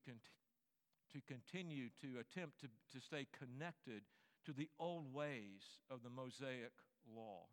to 1.15 1.21
continue 1.27 1.89
to 2.01 2.19
attempt 2.19 2.61
to, 2.61 2.67
to 2.93 3.01
stay 3.01 3.27
connected 3.39 4.03
to 4.45 4.53
the 4.53 4.69
old 4.79 5.15
ways 5.15 5.63
of 5.91 6.03
the 6.03 6.11
Mosaic 6.11 6.73
law. 7.15 7.47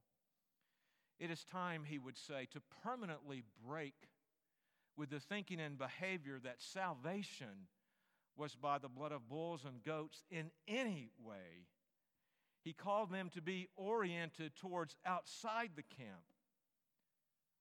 It 1.19 1.29
is 1.29 1.43
time, 1.43 1.83
he 1.85 1.99
would 1.99 2.17
say, 2.17 2.47
to 2.51 2.61
permanently 2.83 3.43
break 3.65 3.93
with 4.97 5.11
the 5.11 5.19
thinking 5.19 5.59
and 5.59 5.77
behavior 5.77 6.39
that 6.43 6.61
salvation 6.61 7.67
was 8.35 8.55
by 8.55 8.79
the 8.79 8.89
blood 8.89 9.11
of 9.11 9.29
bulls 9.29 9.61
and 9.65 9.83
goats 9.83 10.23
in 10.31 10.49
any 10.67 11.11
way. 11.23 11.67
He 12.63 12.73
called 12.73 13.11
them 13.11 13.29
to 13.33 13.41
be 13.41 13.67
oriented 13.75 14.55
towards 14.55 14.95
outside 15.05 15.71
the 15.75 15.83
camp 15.83 16.23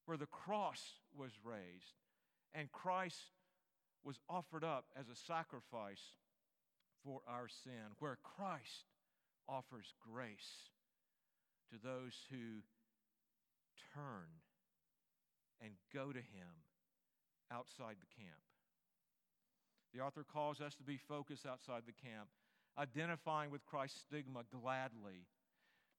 where 0.06 0.16
the 0.16 0.26
cross 0.26 0.82
was 1.14 1.32
raised 1.44 2.00
and 2.54 2.72
Christ 2.72 3.32
was 4.04 4.18
offered 4.28 4.64
up 4.64 4.86
as 4.98 5.08
a 5.08 5.16
sacrifice 5.16 6.02
for 7.04 7.20
our 7.26 7.48
sin, 7.48 7.94
where 7.98 8.18
Christ 8.22 8.84
offers 9.48 9.94
grace 10.12 10.70
to 11.70 11.78
those 11.82 12.14
who 12.30 12.62
turn 13.94 14.28
and 15.62 15.72
go 15.92 16.12
to 16.12 16.18
Him 16.18 16.64
outside 17.52 17.96
the 18.00 18.22
camp. 18.22 18.40
The 19.94 20.00
author 20.00 20.24
calls 20.24 20.60
us 20.60 20.74
to 20.76 20.84
be 20.84 20.96
focused 20.96 21.46
outside 21.46 21.82
the 21.86 22.08
camp, 22.08 22.28
identifying 22.78 23.50
with 23.50 23.66
Christ's 23.66 24.00
stigma 24.02 24.42
gladly, 24.50 25.26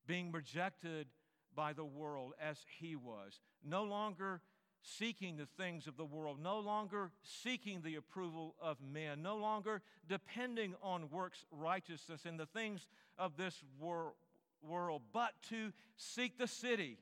being 0.08 0.32
rejected 0.32 1.08
by 1.54 1.74
the 1.74 1.86
world 1.86 2.34
as 2.42 2.58
He 2.80 2.96
was, 2.96 3.40
no 3.64 3.84
longer 3.84 4.42
seeking 4.84 5.38
the 5.38 5.48
things 5.58 5.88
of 5.88 5.98
the 5.98 6.06
world, 6.06 6.38
no 6.42 6.60
longer 6.60 7.12
seeking 7.24 7.82
the 7.82 7.96
approval 7.96 8.56
of 8.62 8.78
men, 8.82 9.22
no 9.22 9.38
longer 9.38 9.82
depending 10.08 10.76
on 10.82 11.10
works 11.10 11.46
righteousness 11.52 12.26
and 12.26 12.40
the 12.40 12.46
things 12.48 12.88
of 13.18 13.38
this 13.38 13.64
wor- 13.80 14.14
world, 14.62 15.02
but 15.14 15.34
to 15.50 15.72
seek 15.98 16.38
the 16.38 16.48
city, 16.48 16.98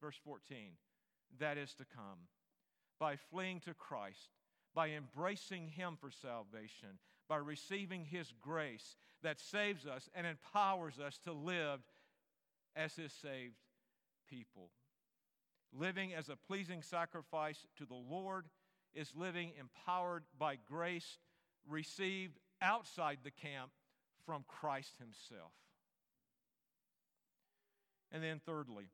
verse 0.00 0.18
14, 0.24 0.72
that 1.38 1.58
is 1.58 1.74
to 1.74 1.84
come, 1.84 2.28
by 2.98 3.16
fleeing 3.16 3.60
to 3.60 3.74
Christ, 3.74 4.30
by 4.74 4.90
embracing 4.90 5.68
Him 5.68 5.96
for 6.00 6.10
salvation, 6.10 6.98
by 7.28 7.36
receiving 7.36 8.04
His 8.04 8.32
grace 8.40 8.96
that 9.22 9.40
saves 9.40 9.86
us 9.86 10.08
and 10.14 10.26
empowers 10.26 10.98
us 10.98 11.18
to 11.24 11.32
live 11.32 11.80
as 12.76 12.94
His 12.94 13.12
saved 13.12 13.56
people. 14.28 14.70
Living 15.76 16.14
as 16.14 16.28
a 16.28 16.36
pleasing 16.36 16.82
sacrifice 16.82 17.66
to 17.78 17.84
the 17.84 17.94
Lord 17.94 18.46
is 18.94 19.12
living 19.16 19.52
empowered 19.58 20.24
by 20.38 20.56
grace 20.68 21.18
received 21.68 22.38
outside 22.62 23.18
the 23.24 23.30
camp 23.30 23.70
from 24.24 24.44
Christ 24.46 24.92
Himself. 24.98 25.52
And 28.12 28.22
then, 28.22 28.40
thirdly, 28.46 28.84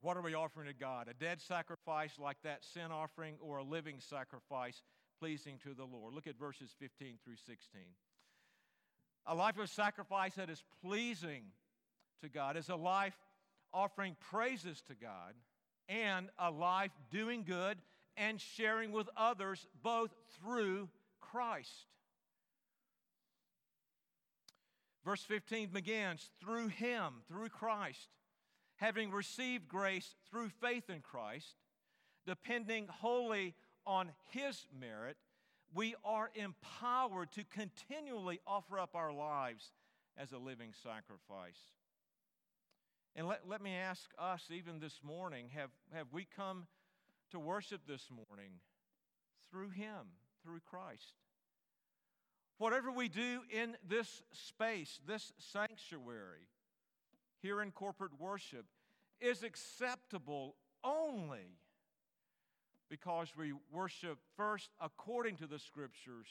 what 0.00 0.16
are 0.16 0.22
we 0.22 0.34
offering 0.34 0.66
to 0.66 0.74
God? 0.74 1.08
A 1.08 1.14
dead 1.14 1.40
sacrifice 1.40 2.18
like 2.18 2.38
that 2.42 2.64
sin 2.64 2.90
offering 2.90 3.36
or 3.40 3.58
a 3.58 3.62
living 3.62 4.00
sacrifice 4.00 4.82
pleasing 5.20 5.58
to 5.62 5.74
the 5.74 5.84
Lord? 5.84 6.12
Look 6.12 6.26
at 6.26 6.38
verses 6.38 6.70
15 6.78 7.18
through 7.24 7.36
16. 7.46 7.80
A 9.26 9.34
life 9.34 9.58
of 9.58 9.70
sacrifice 9.70 10.34
that 10.34 10.50
is 10.50 10.62
pleasing 10.84 11.44
to 12.22 12.28
God 12.28 12.56
is 12.56 12.68
a 12.68 12.76
life 12.76 13.16
offering 13.72 14.16
praises 14.30 14.82
to 14.88 14.94
God 14.94 15.34
and 15.88 16.28
a 16.38 16.50
life 16.50 16.92
doing 17.10 17.44
good 17.44 17.78
and 18.16 18.40
sharing 18.40 18.92
with 18.92 19.08
others, 19.16 19.66
both 19.82 20.10
through 20.40 20.88
Christ. 21.20 21.86
Verse 25.04 25.22
15 25.22 25.68
begins 25.68 26.30
through 26.40 26.68
Him, 26.68 27.22
through 27.28 27.50
Christ, 27.50 28.08
having 28.76 29.10
received 29.10 29.68
grace 29.68 30.14
through 30.30 30.48
faith 30.48 30.88
in 30.88 31.00
Christ, 31.00 31.56
depending 32.26 32.86
wholly 32.88 33.54
on 33.86 34.10
His 34.30 34.66
merit, 34.78 35.16
we 35.74 35.94
are 36.04 36.30
empowered 36.34 37.32
to 37.32 37.44
continually 37.44 38.40
offer 38.46 38.78
up 38.78 38.94
our 38.94 39.12
lives 39.12 39.72
as 40.16 40.32
a 40.32 40.38
living 40.38 40.72
sacrifice. 40.82 41.58
And 43.16 43.28
let, 43.28 43.48
let 43.48 43.62
me 43.62 43.74
ask 43.74 44.10
us, 44.18 44.48
even 44.50 44.80
this 44.80 45.00
morning, 45.04 45.50
have, 45.54 45.70
have 45.92 46.08
we 46.12 46.26
come 46.36 46.66
to 47.30 47.38
worship 47.38 47.82
this 47.86 48.08
morning 48.10 48.50
through 49.50 49.70
Him, 49.70 50.16
through 50.42 50.60
Christ? 50.68 51.14
Whatever 52.58 52.90
we 52.90 53.08
do 53.08 53.42
in 53.50 53.76
this 53.88 54.22
space, 54.32 54.98
this 55.06 55.32
sanctuary, 55.38 56.48
here 57.40 57.62
in 57.62 57.70
corporate 57.70 58.18
worship, 58.18 58.66
is 59.20 59.44
acceptable 59.44 60.56
only 60.82 61.58
because 62.90 63.28
we 63.36 63.52
worship 63.72 64.18
first 64.36 64.70
according 64.80 65.36
to 65.36 65.46
the 65.46 65.58
scriptures 65.58 66.26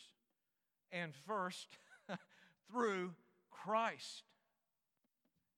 and 0.91 1.13
first 1.25 1.77
through 2.71 3.13
Christ. 3.51 4.23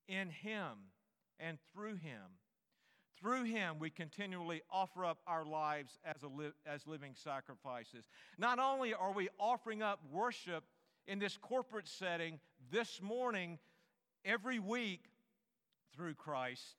In 0.07 0.29
Him 0.29 0.91
and 1.39 1.57
through 1.73 1.95
Him. 1.95 2.21
Through 3.19 3.45
Him, 3.45 3.79
we 3.79 3.89
continually 3.89 4.61
offer 4.71 5.05
up 5.05 5.19
our 5.25 5.45
lives 5.45 5.97
as, 6.03 6.21
li- 6.23 6.51
as 6.65 6.85
living 6.85 7.13
sacrifices. 7.15 8.05
Not 8.37 8.59
only 8.59 8.93
are 8.93 9.13
we 9.13 9.29
offering 9.39 9.81
up 9.81 9.99
worship 10.11 10.63
in 11.07 11.19
this 11.19 11.37
corporate 11.37 11.87
setting 11.87 12.39
this 12.71 13.01
morning, 13.01 13.59
every 14.25 14.59
week 14.59 15.05
through 15.95 16.15
Christ, 16.15 16.75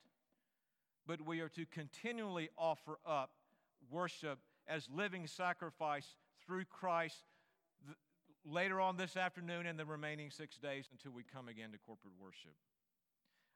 but 1.07 1.25
we 1.25 1.41
are 1.41 1.49
to 1.51 1.65
continually 1.67 2.51
offer 2.59 2.99
up 3.07 3.31
worship 3.91 4.39
as 4.67 4.89
living 4.93 5.27
sacrifice 5.27 6.17
through 6.45 6.65
Christ 6.65 7.23
later 8.45 8.81
on 8.81 8.97
this 8.97 9.17
afternoon 9.17 9.67
and 9.67 9.79
the 9.79 9.85
remaining 9.85 10.31
six 10.31 10.59
days 10.59 10.87
until 10.93 11.13
we 11.13 11.23
come 11.23 11.49
again 11.49 11.71
to 11.73 11.79
corporate 11.79 12.15
worship. 12.21 12.55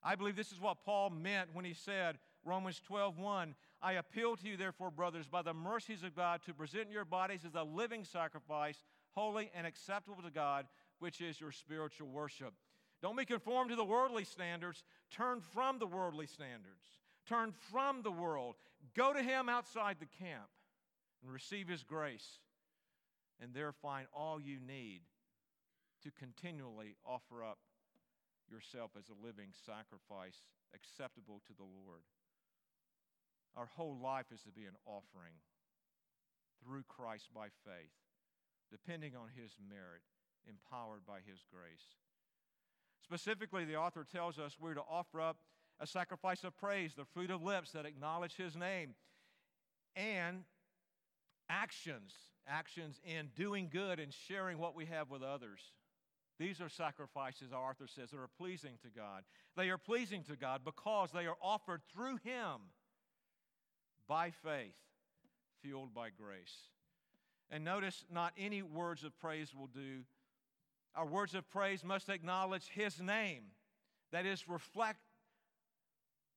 I 0.03 0.15
believe 0.15 0.37
this 0.37 0.53
is 0.53 0.61
what 0.61 0.85
Paul 0.85 1.11
meant 1.11 1.51
when 1.53 1.65
he 1.65 1.75
said, 1.75 2.19
Romans 2.45 2.81
12, 2.87 3.19
1, 3.19 3.55
I 3.83 3.93
appeal 3.93 4.37
to 4.37 4.49
you, 4.49 4.57
therefore, 4.57 4.91
brothers, 4.91 5.29
by 5.29 5.43
the 5.43 5.53
mercies 5.53 6.03
of 6.03 6.17
God, 6.17 6.41
to 6.47 6.55
present 6.55 6.91
your 6.91 7.05
bodies 7.05 7.45
as 7.47 7.55
a 7.55 7.63
living 7.63 8.05
sacrifice, 8.05 8.83
holy 9.11 9.51
and 9.55 9.67
acceptable 9.67 10.23
to 10.23 10.31
God, 10.31 10.67
which 11.01 11.21
is 11.21 11.41
your 11.41 11.53
spiritual 11.53 12.09
worship. 12.09 12.55
Don't 13.03 13.17
be 13.17 13.25
conformed 13.25 13.71
to 13.71 13.77
the 13.77 13.85
worldly 13.85 14.25
standards. 14.25 14.85
Turn 15.11 15.41
from 15.41 15.79
the 15.79 15.87
worldly 15.87 16.27
standards. 16.27 16.85
Turn 17.27 17.53
from 17.71 18.03
the 18.03 18.11
world. 18.11 18.57
Go 18.95 19.13
to 19.13 19.23
Him 19.23 19.49
outside 19.49 19.97
the 19.99 20.25
camp 20.25 20.49
and 21.23 21.33
receive 21.33 21.69
His 21.69 21.83
grace, 21.83 22.39
and 23.41 23.53
there 23.53 23.73
find 23.73 24.07
all 24.15 24.41
you 24.41 24.59
need 24.61 25.03
to 26.03 26.11
continually 26.11 26.97
offer 27.07 27.45
up 27.45 27.59
yourself 28.51 28.93
as 28.99 29.09
a 29.09 29.27
living 29.27 29.55
sacrifice 29.67 30.45
acceptable 30.75 31.41
to 31.47 31.55
the 31.55 31.67
Lord. 31.67 32.03
Our 33.57 33.67
whole 33.67 33.97
life 33.97 34.27
is 34.33 34.43
to 34.43 34.53
be 34.53 34.65
an 34.65 34.77
offering 34.87 35.35
through 36.63 36.85
Christ 36.89 37.29
by 37.35 37.49
faith, 37.65 37.95
depending 38.71 39.17
on 39.17 39.29
His 39.35 39.57
merit, 39.69 40.03
empowered 40.47 41.07
by 41.07 41.19
His 41.27 41.43
grace. 41.51 41.99
Specifically, 43.03 43.65
the 43.65 43.77
author 43.77 44.05
tells 44.05 44.39
us 44.39 44.57
we're 44.61 44.75
to 44.75 44.85
offer 44.89 45.21
up 45.21 45.39
a 45.81 45.87
sacrifice 45.87 46.45
of 46.45 46.57
praise, 46.57 46.95
the 46.95 47.05
fruit 47.05 47.31
of 47.31 47.43
lips 47.43 47.73
that 47.73 47.87
acknowledge 47.87 48.37
His 48.37 48.55
name, 48.55 48.95
and 49.97 50.45
actions, 51.49 52.15
actions 52.47 53.01
in 53.05 53.31
doing 53.35 53.69
good 53.73 53.99
and 53.99 54.13
sharing 54.13 54.59
what 54.59 54.77
we 54.77 54.87
have 54.87 55.11
with 55.11 55.23
others. 55.23 55.61
These 56.40 56.62
are 56.62 56.70
sacrifices, 56.70 57.53
author 57.53 57.87
says, 57.87 58.11
that 58.11 58.18
are 58.18 58.31
pleasing 58.38 58.79
to 58.81 58.88
God. 58.88 59.24
They 59.59 59.68
are 59.68 59.76
pleasing 59.76 60.22
to 60.22 60.37
God 60.37 60.62
because 60.64 61.11
they 61.12 61.26
are 61.26 61.37
offered 61.42 61.83
through 61.92 62.16
Him 62.24 62.70
by 64.09 64.31
faith, 64.31 64.72
fueled 65.61 65.92
by 65.92 66.09
grace. 66.09 66.70
And 67.50 67.62
notice, 67.62 68.07
not 68.11 68.33
any 68.38 68.62
words 68.62 69.05
of 69.05 69.18
praise 69.18 69.55
will 69.55 69.66
do. 69.66 70.05
Our 70.94 71.05
words 71.05 71.35
of 71.35 71.48
praise 71.50 71.85
must 71.85 72.09
acknowledge 72.09 72.68
His 72.70 73.03
name, 73.03 73.42
that 74.11 74.24
is, 74.24 74.48
reflect 74.48 75.00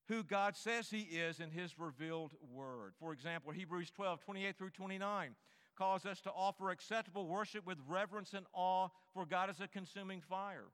who 0.10 0.22
God 0.22 0.58
says 0.58 0.90
He 0.90 1.04
is 1.04 1.40
in 1.40 1.50
His 1.50 1.80
revealed 1.80 2.34
word. 2.54 2.92
For 3.00 3.14
example, 3.14 3.54
Hebrews 3.54 3.90
12, 3.90 4.20
28 4.20 4.58
through 4.58 4.72
29 4.72 5.36
calls 5.76 6.06
us 6.06 6.22
to 6.22 6.32
offer 6.32 6.70
acceptable 6.70 7.28
worship 7.28 7.66
with 7.66 7.78
reverence 7.88 8.34
and 8.34 8.46
awe, 8.54 8.90
for 9.14 9.26
God 9.26 9.50
is 9.50 9.60
a 9.60 9.68
consuming 9.68 10.22
fire. 10.22 10.66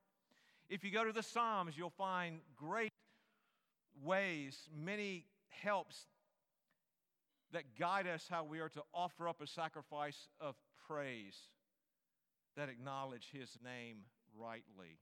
If 0.68 0.84
you 0.84 0.90
go 0.90 1.04
to 1.04 1.12
the 1.12 1.22
Psalms, 1.22 1.76
you'll 1.76 1.90
find 1.90 2.40
great 2.56 2.92
ways, 4.02 4.68
many 4.74 5.26
helps 5.48 6.06
that 7.52 7.76
guide 7.78 8.06
us 8.06 8.26
how 8.30 8.44
we 8.44 8.60
are 8.60 8.68
to 8.68 8.82
offer 8.94 9.28
up 9.28 9.40
a 9.40 9.46
sacrifice 9.46 10.28
of 10.40 10.54
praise 10.86 11.36
that 12.56 12.68
acknowledge 12.68 13.30
His 13.32 13.58
name 13.64 13.98
rightly. 14.38 14.98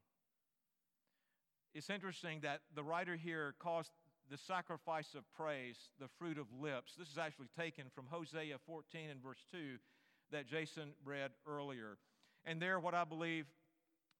It's 1.74 1.90
interesting 1.90 2.40
that 2.40 2.60
the 2.74 2.82
writer 2.82 3.16
here 3.16 3.54
calls 3.58 3.90
the 4.30 4.38
sacrifice 4.38 5.14
of 5.14 5.24
praise, 5.36 5.76
the 6.00 6.08
fruit 6.18 6.38
of 6.38 6.46
lips. 6.60 6.92
This 6.98 7.08
is 7.08 7.18
actually 7.18 7.48
taken 7.58 7.86
from 7.94 8.06
Hosea 8.08 8.56
14 8.66 9.10
and 9.10 9.22
verse 9.22 9.44
2 9.52 9.78
that 10.32 10.46
Jason 10.46 10.92
read 11.04 11.30
earlier. 11.46 11.98
And 12.44 12.60
there, 12.60 12.78
what 12.78 12.94
I 12.94 13.04
believe 13.04 13.46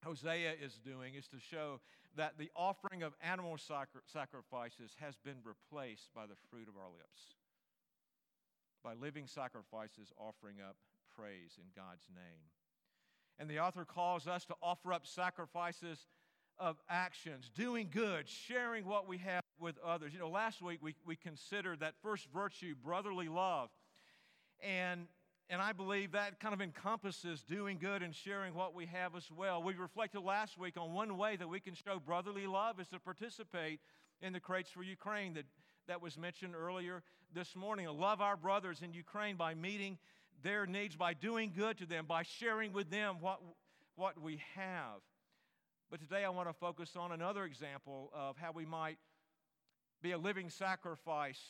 Hosea 0.04 0.54
is 0.62 0.78
doing 0.78 1.14
is 1.14 1.28
to 1.28 1.36
show 1.38 1.80
that 2.16 2.38
the 2.38 2.50
offering 2.56 3.02
of 3.02 3.12
animal 3.22 3.58
sacri- 3.58 4.00
sacrifices 4.06 4.96
has 5.00 5.16
been 5.24 5.36
replaced 5.44 6.12
by 6.14 6.26
the 6.26 6.36
fruit 6.50 6.68
of 6.68 6.76
our 6.76 6.90
lips, 6.90 7.34
by 8.82 8.94
living 8.94 9.26
sacrifices 9.26 10.12
offering 10.18 10.56
up 10.66 10.76
praise 11.16 11.58
in 11.58 11.64
God's 11.76 12.06
name. 12.14 12.42
And 13.38 13.48
the 13.48 13.60
author 13.60 13.84
calls 13.84 14.26
us 14.26 14.44
to 14.46 14.54
offer 14.62 14.92
up 14.92 15.06
sacrifices 15.06 16.06
of 16.58 16.76
actions, 16.88 17.50
doing 17.54 17.88
good, 17.92 18.28
sharing 18.28 18.84
what 18.84 19.06
we 19.08 19.18
have 19.18 19.42
with 19.60 19.76
others. 19.84 20.12
You 20.12 20.18
know, 20.18 20.28
last 20.28 20.62
week 20.62 20.78
we, 20.82 20.94
we 21.06 21.16
considered 21.16 21.80
that 21.80 21.94
first 22.02 22.26
virtue, 22.32 22.74
brotherly 22.82 23.28
love. 23.28 23.70
And, 24.60 25.06
and 25.50 25.60
I 25.62 25.72
believe 25.72 26.12
that 26.12 26.40
kind 26.40 26.54
of 26.54 26.60
encompasses 26.60 27.42
doing 27.42 27.78
good 27.78 28.02
and 28.02 28.14
sharing 28.14 28.54
what 28.54 28.74
we 28.74 28.86
have 28.86 29.14
as 29.16 29.30
well. 29.30 29.62
We 29.62 29.74
reflected 29.74 30.20
last 30.20 30.58
week 30.58 30.76
on 30.76 30.92
one 30.92 31.16
way 31.16 31.36
that 31.36 31.48
we 31.48 31.60
can 31.60 31.74
show 31.74 31.98
brotherly 31.98 32.46
love 32.46 32.80
is 32.80 32.88
to 32.88 32.98
participate 32.98 33.80
in 34.20 34.32
the 34.32 34.40
Crates 34.40 34.70
for 34.70 34.82
Ukraine 34.82 35.34
that, 35.34 35.44
that 35.86 36.02
was 36.02 36.18
mentioned 36.18 36.54
earlier 36.54 37.02
this 37.34 37.54
morning. 37.54 37.86
Love 37.88 38.20
our 38.20 38.36
brothers 38.36 38.82
in 38.82 38.92
Ukraine 38.92 39.36
by 39.36 39.54
meeting 39.54 39.98
their 40.42 40.66
needs, 40.66 40.96
by 40.96 41.14
doing 41.14 41.52
good 41.56 41.78
to 41.78 41.86
them, 41.86 42.06
by 42.06 42.22
sharing 42.22 42.72
with 42.72 42.90
them 42.90 43.16
what, 43.20 43.40
what 43.96 44.20
we 44.20 44.40
have. 44.54 45.00
But 45.90 46.00
today 46.00 46.24
I 46.24 46.28
want 46.28 46.48
to 46.48 46.52
focus 46.52 46.96
on 46.96 47.12
another 47.12 47.44
example 47.44 48.10
of 48.14 48.36
how 48.36 48.52
we 48.52 48.66
might 48.66 48.98
be 50.02 50.12
a 50.12 50.18
living 50.18 50.50
sacrifice, 50.50 51.40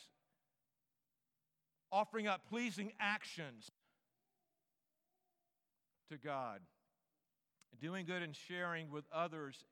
offering 1.91 2.27
up 2.27 2.41
pleasing 2.49 2.91
actions 2.99 3.69
to 6.09 6.17
God, 6.17 6.61
doing 7.79 8.05
good 8.05 8.23
and 8.23 8.35
sharing 8.35 8.89
with 8.89 9.05
others 9.13 9.65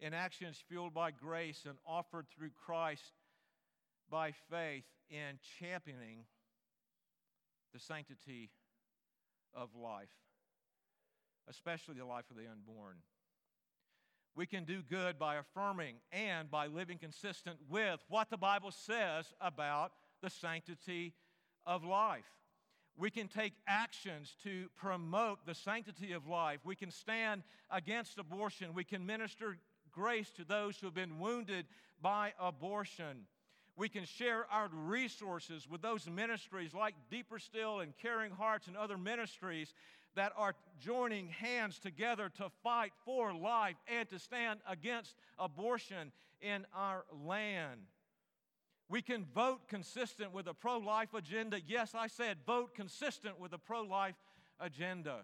in 0.00 0.14
actions 0.14 0.62
fueled 0.68 0.94
by 0.94 1.10
grace 1.10 1.64
and 1.68 1.76
offered 1.86 2.26
through 2.34 2.50
Christ 2.64 3.12
by 4.10 4.32
faith 4.50 4.84
in 5.10 5.38
championing 5.58 6.24
the 7.72 7.80
sanctity 7.80 8.50
of 9.54 9.68
life, 9.74 10.08
especially 11.48 11.94
the 11.94 12.04
life 12.04 12.24
of 12.30 12.36
the 12.36 12.50
unborn. 12.50 12.96
We 14.34 14.46
can 14.46 14.64
do 14.64 14.82
good 14.82 15.18
by 15.18 15.36
affirming 15.36 15.96
and 16.12 16.50
by 16.50 16.66
living 16.66 16.98
consistent 16.98 17.56
with 17.68 18.00
what 18.08 18.30
the 18.30 18.36
Bible 18.36 18.70
says 18.70 19.32
about 19.40 19.92
the 20.22 20.30
sanctity 20.30 21.14
of 21.66 21.84
life. 21.84 22.24
We 22.96 23.10
can 23.10 23.28
take 23.28 23.54
actions 23.66 24.34
to 24.44 24.68
promote 24.76 25.46
the 25.46 25.54
sanctity 25.54 26.12
of 26.12 26.26
life. 26.26 26.60
We 26.64 26.76
can 26.76 26.90
stand 26.90 27.42
against 27.70 28.18
abortion. 28.18 28.74
We 28.74 28.84
can 28.84 29.06
minister 29.06 29.56
grace 29.90 30.30
to 30.32 30.44
those 30.44 30.78
who 30.78 30.86
have 30.86 30.94
been 30.94 31.18
wounded 31.18 31.66
by 32.02 32.32
abortion. 32.38 33.26
We 33.76 33.88
can 33.88 34.04
share 34.04 34.46
our 34.50 34.68
resources 34.68 35.66
with 35.68 35.80
those 35.80 36.06
ministries 36.06 36.74
like 36.74 36.94
Deeper 37.10 37.38
Still 37.38 37.80
and 37.80 37.96
Caring 37.96 38.30
Hearts 38.30 38.66
and 38.66 38.76
other 38.76 38.98
ministries 38.98 39.72
that 40.16 40.32
are 40.36 40.54
joining 40.78 41.28
hands 41.28 41.78
together 41.78 42.30
to 42.36 42.50
fight 42.62 42.92
for 43.04 43.34
life 43.34 43.76
and 43.86 44.08
to 44.08 44.18
stand 44.18 44.60
against 44.68 45.14
abortion 45.38 46.12
in 46.40 46.66
our 46.74 47.04
land. 47.24 47.80
We 48.88 49.02
can 49.02 49.24
vote 49.24 49.68
consistent 49.68 50.32
with 50.32 50.48
a 50.48 50.54
pro 50.54 50.78
life 50.78 51.14
agenda. 51.14 51.60
Yes, 51.64 51.94
I 51.94 52.08
said 52.08 52.38
vote 52.44 52.74
consistent 52.74 53.38
with 53.38 53.52
a 53.52 53.58
pro 53.58 53.82
life 53.82 54.16
agenda. 54.58 55.20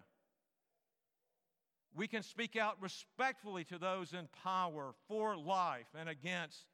We 1.93 2.07
can 2.07 2.23
speak 2.23 2.55
out 2.55 2.77
respectfully 2.79 3.63
to 3.65 3.77
those 3.77 4.13
in 4.13 4.29
power 4.43 4.93
for 5.07 5.35
life 5.35 5.87
and 5.97 6.07
against 6.07 6.65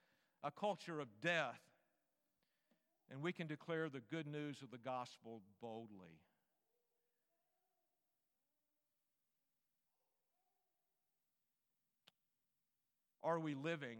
a 0.44 0.52
culture 0.52 1.00
of 1.00 1.08
death. 1.22 1.60
And 3.10 3.22
we 3.22 3.32
can 3.32 3.48
declare 3.48 3.90
the 3.90 4.02
good 4.12 4.28
news 4.28 4.62
of 4.62 4.70
the 4.70 4.78
gospel 4.78 5.42
boldly. 5.62 6.20
Are 13.24 13.40
we 13.40 13.56
living, 13.56 14.00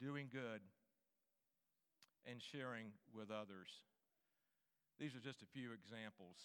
doing 0.00 0.28
good, 0.32 0.60
and 2.26 2.42
sharing 2.42 2.86
with 3.14 3.30
others? 3.30 3.68
These 4.98 5.14
are 5.14 5.20
just 5.20 5.42
a 5.42 5.46
few 5.46 5.70
examples. 5.72 6.36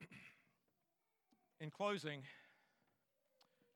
In 1.60 1.70
closing, 1.70 2.22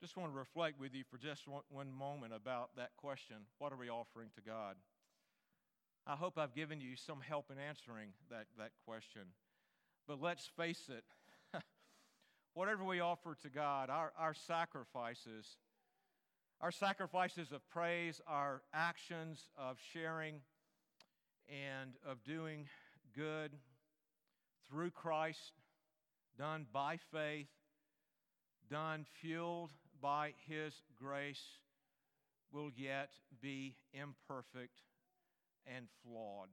just 0.00 0.16
want 0.16 0.32
to 0.32 0.36
reflect 0.36 0.80
with 0.80 0.92
you 0.92 1.04
for 1.08 1.16
just 1.16 1.46
one, 1.46 1.92
moment 1.92 2.32
about 2.34 2.70
that 2.76 2.90
question 2.96 3.36
what 3.58 3.72
are 3.72 3.76
we 3.76 3.88
offering 3.88 4.30
to 4.34 4.40
God? 4.40 4.74
I 6.04 6.16
hope 6.16 6.36
I've 6.36 6.56
given 6.56 6.80
you 6.80 6.96
some 6.96 7.20
help 7.20 7.52
in 7.52 7.58
answering 7.60 8.08
that, 8.28 8.46
that 8.58 8.72
question. 8.84 9.22
But 10.08 10.20
let's 10.20 10.50
face 10.56 10.88
it, 10.88 11.04
whatever 12.54 12.84
we 12.84 13.00
offer 13.00 13.36
to 13.42 13.48
God, 13.48 13.90
our, 13.90 14.12
our 14.18 14.34
sacrifices, 14.34 15.56
our 16.60 16.70
sacrifices 16.70 17.52
of 17.52 17.66
praise, 17.68 18.20
our 18.26 18.62
actions 18.72 19.48
of 19.56 19.78
sharing 19.92 20.40
and 21.48 21.92
of 22.06 22.22
doing 22.24 22.66
good 23.16 23.52
through 24.68 24.90
Christ, 24.90 25.52
done 26.38 26.66
by 26.72 26.98
faith, 27.12 27.48
done 28.70 29.06
fueled 29.20 29.72
by 30.00 30.34
His 30.46 30.74
grace, 30.98 31.42
will 32.52 32.70
yet 32.76 33.10
be 33.40 33.76
imperfect 33.92 34.82
and 35.66 35.86
flawed. 36.02 36.48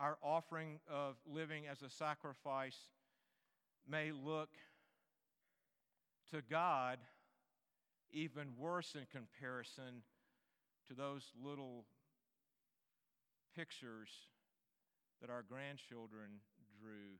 Our 0.00 0.18
offering 0.22 0.78
of 0.88 1.16
living 1.26 1.66
as 1.66 1.82
a 1.82 1.90
sacrifice 1.90 2.76
may 3.88 4.12
look 4.12 4.50
to 6.30 6.42
God 6.42 6.98
even 8.10 8.48
worse 8.58 8.94
in 8.94 9.06
comparison 9.10 10.02
to 10.88 10.94
those 10.94 11.32
little 11.42 11.84
pictures 13.56 14.08
that 15.20 15.30
our 15.30 15.42
grandchildren 15.42 16.40
drew 16.80 17.18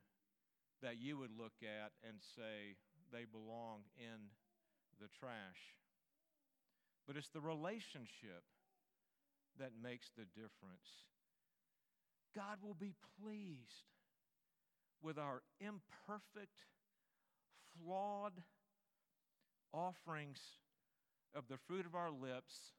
that 0.83 1.01
you 1.01 1.19
would 1.19 1.33
look 1.37 1.59
at 1.63 1.93
and 2.07 2.19
say 2.37 2.77
they 3.13 3.25
belong 3.25 3.81
in 3.97 4.31
the 5.01 5.09
trash. 5.19 5.75
But 7.07 7.17
it's 7.17 7.31
the 7.31 7.41
relationship 7.41 8.45
that 9.59 9.73
makes 9.83 10.11
the 10.17 10.25
difference. 10.35 11.09
God 12.37 12.59
will 12.63 12.77
be 12.79 12.95
pleased 13.21 13.91
with 15.03 15.19
our 15.19 15.43
imperfect, 15.61 16.65
flawed 17.77 18.33
offerings 19.73 20.41
of 21.35 21.45
the 21.49 21.59
fruit 21.67 21.87
of 21.87 21.95
our 21.95 22.11
lips 22.11 22.73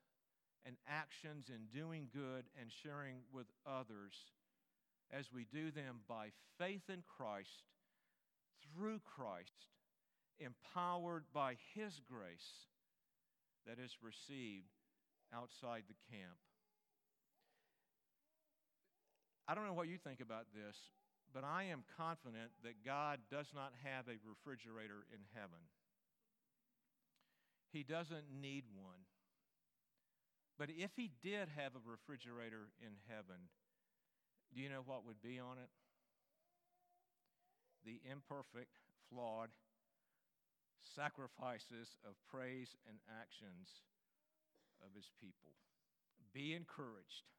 and 0.66 0.76
actions 0.88 1.50
in 1.50 1.66
doing 1.78 2.08
good 2.14 2.46
and 2.60 2.70
sharing 2.84 3.18
with 3.34 3.48
others 3.66 4.14
as 5.12 5.32
we 5.34 5.46
do 5.52 5.72
them 5.72 6.02
by 6.08 6.30
faith 6.58 6.84
in 6.90 7.04
Christ, 7.18 7.64
through 8.62 9.00
Christ, 9.00 9.68
empowered 10.40 11.24
by 11.34 11.56
His 11.74 12.00
grace 12.08 12.68
that 13.66 13.80
is 13.84 13.98
received 14.02 14.70
outside 15.34 15.84
the 15.88 16.16
camp. 16.16 16.38
I 19.48 19.56
don't 19.56 19.66
know 19.66 19.74
what 19.74 19.88
you 19.88 19.98
think 19.98 20.22
about 20.22 20.46
this, 20.54 20.78
but 21.34 21.44
I 21.44 21.70
am 21.70 21.84
confident 21.98 22.52
that 22.64 22.86
God 22.86 23.20
does 23.30 23.48
not 23.54 23.74
have 23.84 24.08
a 24.08 24.18
refrigerator 24.26 25.06
in 25.14 25.22
heaven. 25.34 25.62
He 27.72 27.84
doesn't 27.84 28.26
need 28.42 28.66
one. 28.74 29.06
But 30.58 30.70
if 30.76 30.92
he 30.98 31.12
did 31.22 31.48
have 31.56 31.76
a 31.76 31.90
refrigerator 31.90 32.74
in 32.82 32.98
heaven, 33.08 33.48
do 34.54 34.60
you 34.60 34.70
know 34.70 34.82
what 34.86 35.06
would 35.06 35.22
be 35.22 35.40
on 35.40 35.58
it? 35.62 35.70
The 37.86 38.02
imperfect, 38.10 38.76
flawed 39.10 39.50
sacrifices 40.96 41.96
of 42.04 42.18
praise 42.30 42.76
and 42.88 42.98
actions 43.22 43.86
of 44.84 44.90
his 44.96 45.10
people. 45.22 45.54
Be 46.34 46.54
encouraged. 46.54 47.30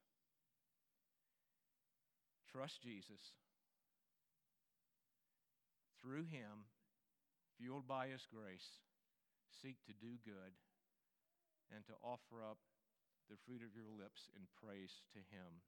Trust 2.51 2.81
Jesus. 2.81 3.35
Through 6.01 6.25
him, 6.25 6.65
fueled 7.57 7.87
by 7.87 8.07
his 8.07 8.25
grace, 8.25 8.81
seek 9.61 9.77
to 9.85 9.93
do 9.93 10.17
good 10.25 10.57
and 11.69 11.85
to 11.85 11.95
offer 12.03 12.43
up 12.43 12.57
the 13.31 13.39
fruit 13.47 13.63
of 13.63 13.71
your 13.71 13.87
lips 13.87 14.27
in 14.35 14.43
praise 14.59 15.07
to 15.15 15.23
Him. 15.31 15.63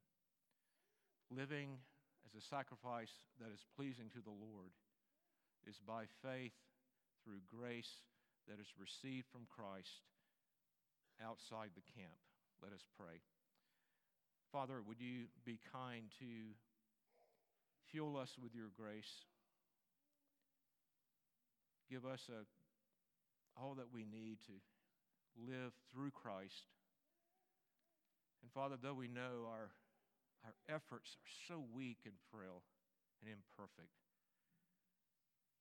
Living 1.32 1.80
as 2.28 2.36
a 2.36 2.44
sacrifice 2.44 3.24
that 3.40 3.48
is 3.48 3.64
pleasing 3.72 4.12
to 4.12 4.20
the 4.20 4.36
Lord 4.36 4.76
is 5.64 5.80
by 5.80 6.04
faith 6.20 6.52
through 7.24 7.40
grace 7.48 8.04
that 8.44 8.60
is 8.60 8.76
received 8.76 9.24
from 9.32 9.48
Christ 9.48 10.04
outside 11.16 11.72
the 11.72 11.88
camp. 11.96 12.20
Let 12.60 12.76
us 12.76 12.84
pray. 13.00 13.24
Father, 14.52 14.84
would 14.84 15.00
you 15.00 15.32
be 15.48 15.58
kind 15.72 16.12
to 16.20 16.52
fuel 17.88 18.20
us 18.20 18.36
with 18.36 18.54
your 18.54 18.68
grace? 18.76 19.24
Give 21.90 22.04
us 22.04 22.28
a, 22.28 22.44
all 23.60 23.74
that 23.74 23.92
we 23.92 24.04
need 24.04 24.38
to 24.46 24.54
live 25.36 25.72
through 25.92 26.10
Christ 26.10 26.66
and 28.44 28.52
Father, 28.52 28.76
though 28.76 28.92
we 28.92 29.08
know 29.08 29.48
our, 29.48 29.72
our 30.44 30.52
efforts 30.68 31.16
are 31.16 31.32
so 31.48 31.64
weak 31.72 32.04
and 32.04 32.12
frail 32.28 32.60
and 33.24 33.32
imperfect, 33.32 33.96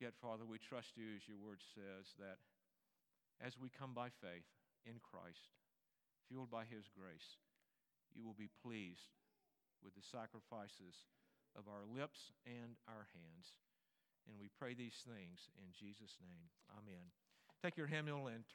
yet, 0.03 0.19
Father, 0.19 0.43
we 0.43 0.59
trust 0.59 0.99
you 0.99 1.15
as 1.15 1.23
your 1.23 1.39
word 1.39 1.63
says 1.63 2.11
that 2.19 2.43
as 3.39 3.55
we 3.55 3.71
come 3.71 3.95
by 3.95 4.11
faith 4.19 4.51
in 4.83 4.99
Christ, 4.99 5.55
fueled 6.27 6.51
by 6.51 6.67
his 6.67 6.91
grace, 6.91 7.39
you 8.11 8.27
will 8.27 8.35
be 8.35 8.51
pleased 8.51 9.15
with 9.79 9.95
the 9.95 10.03
sacrifices 10.03 11.07
of 11.55 11.71
our 11.71 11.87
lips 11.87 12.35
and 12.43 12.75
our 12.83 13.07
hands. 13.15 13.55
And 14.27 14.39
we 14.39 14.49
pray 14.59 14.73
these 14.73 15.03
things 15.05 15.49
in 15.59 15.71
Jesus' 15.73 16.17
name. 16.21 16.47
Amen. 16.77 17.11
Take 17.63 17.77
your 17.77 17.87
hymnal 17.87 18.27
and 18.27 18.43
turn. 18.43 18.51